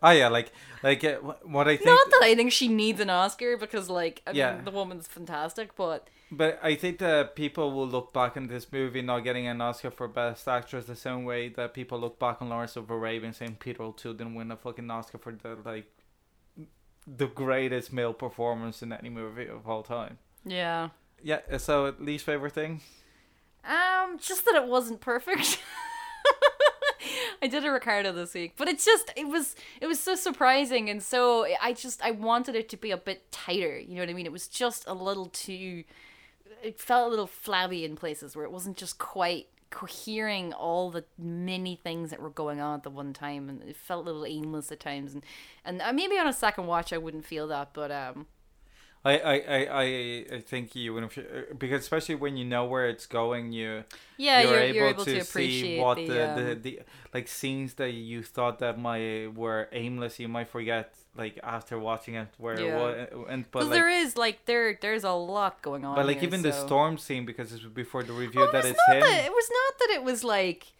[0.01, 0.53] Oh yeah, like
[0.83, 1.17] like uh,
[1.57, 1.87] what I think.
[1.87, 4.55] Not that I think she needs an Oscar because, like, I Yeah.
[4.55, 8.67] mean, the woman's fantastic, but But I think that people will look back on this
[8.73, 12.41] movie not getting an Oscar for Best Actress the same way that people look back
[12.41, 15.59] on Lawrence of Arabia and saying Peter O'Toole didn't win a fucking Oscar for the
[15.65, 15.87] like
[17.07, 20.19] the greatest male performance in any movie of all time.
[20.45, 20.91] yeah.
[21.25, 21.41] Yeah.
[21.59, 22.81] So least favorite thing.
[23.65, 25.59] Um, just that it wasn't perfect.
[27.43, 30.89] I did a Ricardo this week, but it's just it was it was so surprising
[30.89, 33.79] and so I just I wanted it to be a bit tighter.
[33.79, 34.27] You know what I mean?
[34.27, 35.85] It was just a little too.
[36.63, 41.05] It felt a little flabby in places where it wasn't just quite cohering all the
[41.19, 44.27] many things that were going on at the one time, and it felt a little
[44.27, 45.15] aimless at times.
[45.15, 45.25] And
[45.65, 48.27] and uh, maybe on a second watch I wouldn't feel that, but um,
[49.05, 53.07] I I I I, think you would have because especially when you know where it's
[53.07, 53.85] going, you
[54.17, 56.55] yeah, you're, you're, able, you're able to, to, appreciate see what the, the, um, the,
[56.55, 56.81] the
[57.13, 62.15] like scenes that you thought that might were aimless you might forget like after watching
[62.15, 62.67] it where Yeah.
[62.67, 65.97] it was and but like there is like there there's a lot going on.
[65.97, 68.63] but like here, even the storm scene because it's before the review Oh, it that
[68.63, 70.73] was it's not him that it was not that it was like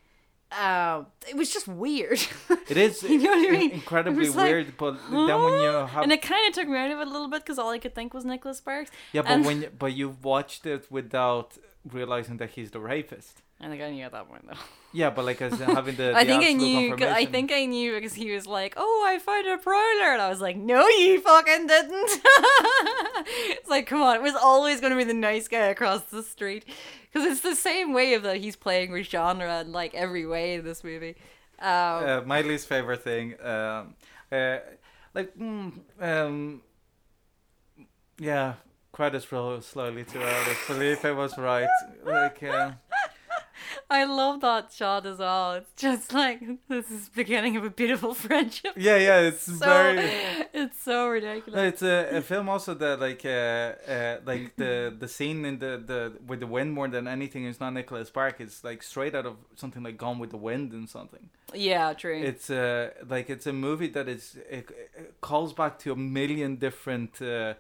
[0.59, 2.21] uh it was just weird.
[2.69, 3.71] it is You know what I mean?
[3.73, 6.77] incredibly was like, weird but then when you have and it kind of took me
[6.79, 8.91] out of it a little bit because all I could think was Nicholas Sparks.
[9.13, 11.57] yeah but and- when you, but you've watched it without
[11.91, 14.59] realizing that he's the rapist I think I knew at that point though.
[14.93, 16.97] yeah but like as having the, I think I knew.
[17.01, 20.29] I think I knew because he was like, "Oh, I found a prowler," and I
[20.29, 22.11] was like, "No, you fucking didn't."
[23.55, 26.23] it's like, come on, it was always going to be the nice guy across the
[26.25, 26.65] street
[27.13, 30.65] because it's the same way that he's playing with genre in like every way in
[30.65, 31.17] this movie.
[31.59, 33.95] Um, uh, my least favorite thing um
[34.33, 34.59] uh
[35.15, 36.61] like mm, um
[38.19, 38.55] yeah
[38.91, 41.69] credits roll slowly too early Felipe was right
[42.05, 42.73] like uh,
[43.91, 45.53] I love that shot as well.
[45.55, 48.73] It's just like this is beginning of a beautiful friendship.
[48.77, 50.11] yeah yeah it's So very
[50.55, 51.69] it's so No, ridiculous.
[51.73, 53.29] it's a, a film also that like uh,
[53.91, 57.61] uh like the the scene in the the with the wind more than anything is
[57.61, 60.89] not Nicholas Spark it's like straight out of something like Gone with the Wind and
[60.89, 62.21] something Yeah, true.
[62.31, 64.65] it's uh like it's a movie that is it,
[65.03, 67.55] it calls back to a million different uh,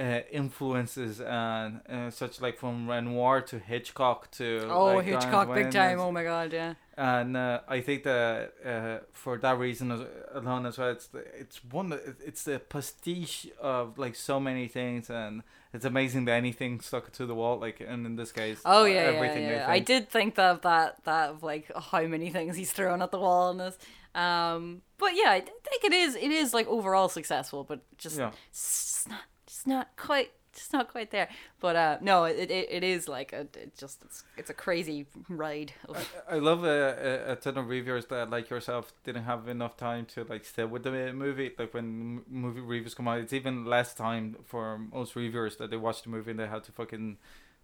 [0.00, 5.70] uh, influences and uh, such like from Renoir to Hitchcock to oh, like, Hitchcock, big
[5.70, 6.00] time.
[6.00, 6.74] Oh my god, yeah.
[6.96, 9.90] and uh, I think that uh, for that reason
[10.32, 11.92] alone as well, it's the, it's one
[12.24, 15.42] it's the pastiche of like so many things, and
[15.74, 17.58] it's amazing that anything stuck to the wall.
[17.58, 19.42] Like, and in this case, Oh uh, yeah, everything.
[19.44, 19.66] yeah, yeah.
[19.68, 23.10] I, I did think that that that of like how many things he's thrown at
[23.10, 23.76] the wall in this.
[24.14, 28.30] Um, but yeah, I think it is it is like overall successful, but just Yeah.
[28.48, 29.20] it's not
[29.60, 31.28] just not quite just not quite there.
[31.60, 35.06] But uh, no, it, it, it is like a it just it's, it's a crazy
[35.28, 35.72] ride.
[35.88, 39.76] Of, I love a, a, a ton of reviewers that like yourself didn't have enough
[39.76, 41.52] time to like stay with the movie.
[41.58, 45.76] Like when movie reviews come out, it's even less time for most reviewers that they
[45.76, 47.18] watch the movie and they had to fucking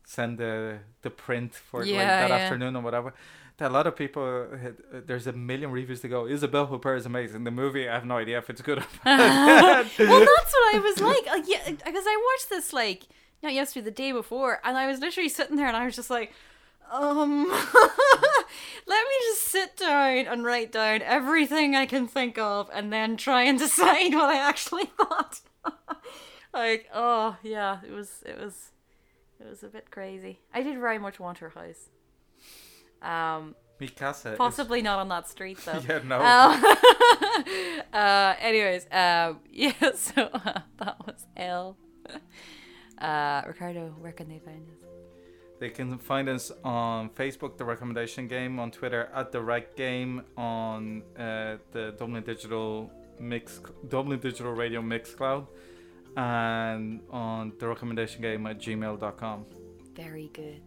[0.06, 2.36] send the the print for like that yeah.
[2.36, 3.12] afternoon or whatever.
[3.58, 4.76] That a lot of people, had,
[5.06, 6.26] there's a million reviews to go.
[6.26, 7.44] Isabelle Huppert is amazing.
[7.44, 9.86] The movie, I have no idea if it's good or bad.
[9.98, 11.26] well, that's what I was like.
[11.26, 13.06] Uh, yeah, because I watched this like
[13.42, 16.10] not yesterday, the day before, and I was literally sitting there, and I was just
[16.10, 16.32] like,
[16.90, 17.46] um,
[18.86, 23.16] let me just sit down and write down everything I can think of, and then
[23.16, 25.40] try and decide what I actually thought.
[26.52, 28.72] like, oh yeah, it was, it was,
[29.40, 30.40] it was a bit crazy.
[30.54, 31.90] I did very much want her house.
[33.02, 34.32] Um, Mikasa.
[34.32, 35.80] is- possibly not on that street though.
[35.88, 36.20] Yeah, no.
[36.20, 36.64] Um,
[37.92, 41.76] uh, anyways, um, yeah, so uh, that was Elle.
[42.98, 44.88] Uh, Ricardo, where can they find us?
[45.58, 50.22] They can find us on Facebook, The Recommendation Game, on Twitter at The Rec Game,
[50.36, 55.46] on uh, the Dublin Digital Mix, Dublin Digital Radio Mixcloud,
[56.16, 59.46] and on The Recommendation Game at gmail.com.
[59.94, 60.60] Very good.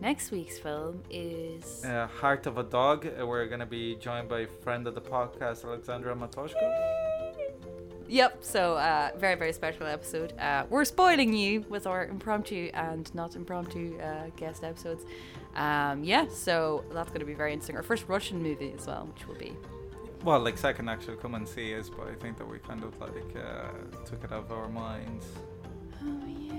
[0.00, 3.06] Next week's film is Uh, Heart of a Dog.
[3.06, 6.70] Uh, we're going to be joined by a friend of the podcast, Alexandra Matoshko.
[8.08, 10.34] Yep, so uh, very, very special episode.
[10.38, 15.04] Uh, we're spoiling you with our impromptu and not impromptu uh, guest episodes.
[15.54, 17.76] Um, yeah, so that's going to be very interesting.
[17.76, 19.56] Our first Russian movie as well, which will be.
[20.24, 22.98] Well, like second actually come and see us, but I think that we kind of
[23.00, 25.26] like uh, took it out of our minds.
[26.04, 26.58] Oh, yeah.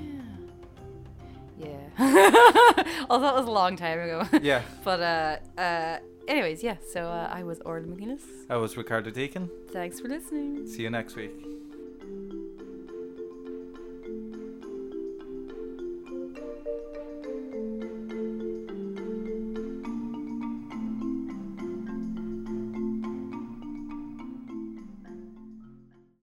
[1.98, 3.06] Yeah.
[3.10, 4.28] Although that was a long time ago.
[4.42, 8.24] Yeah, but, uh, uh, anyways, yeah, so uh, I was Orla Mc Nelis.
[8.50, 9.50] I was Ricardo Deakin.
[9.72, 10.68] Thanks for listening.
[10.68, 11.53] See you next week.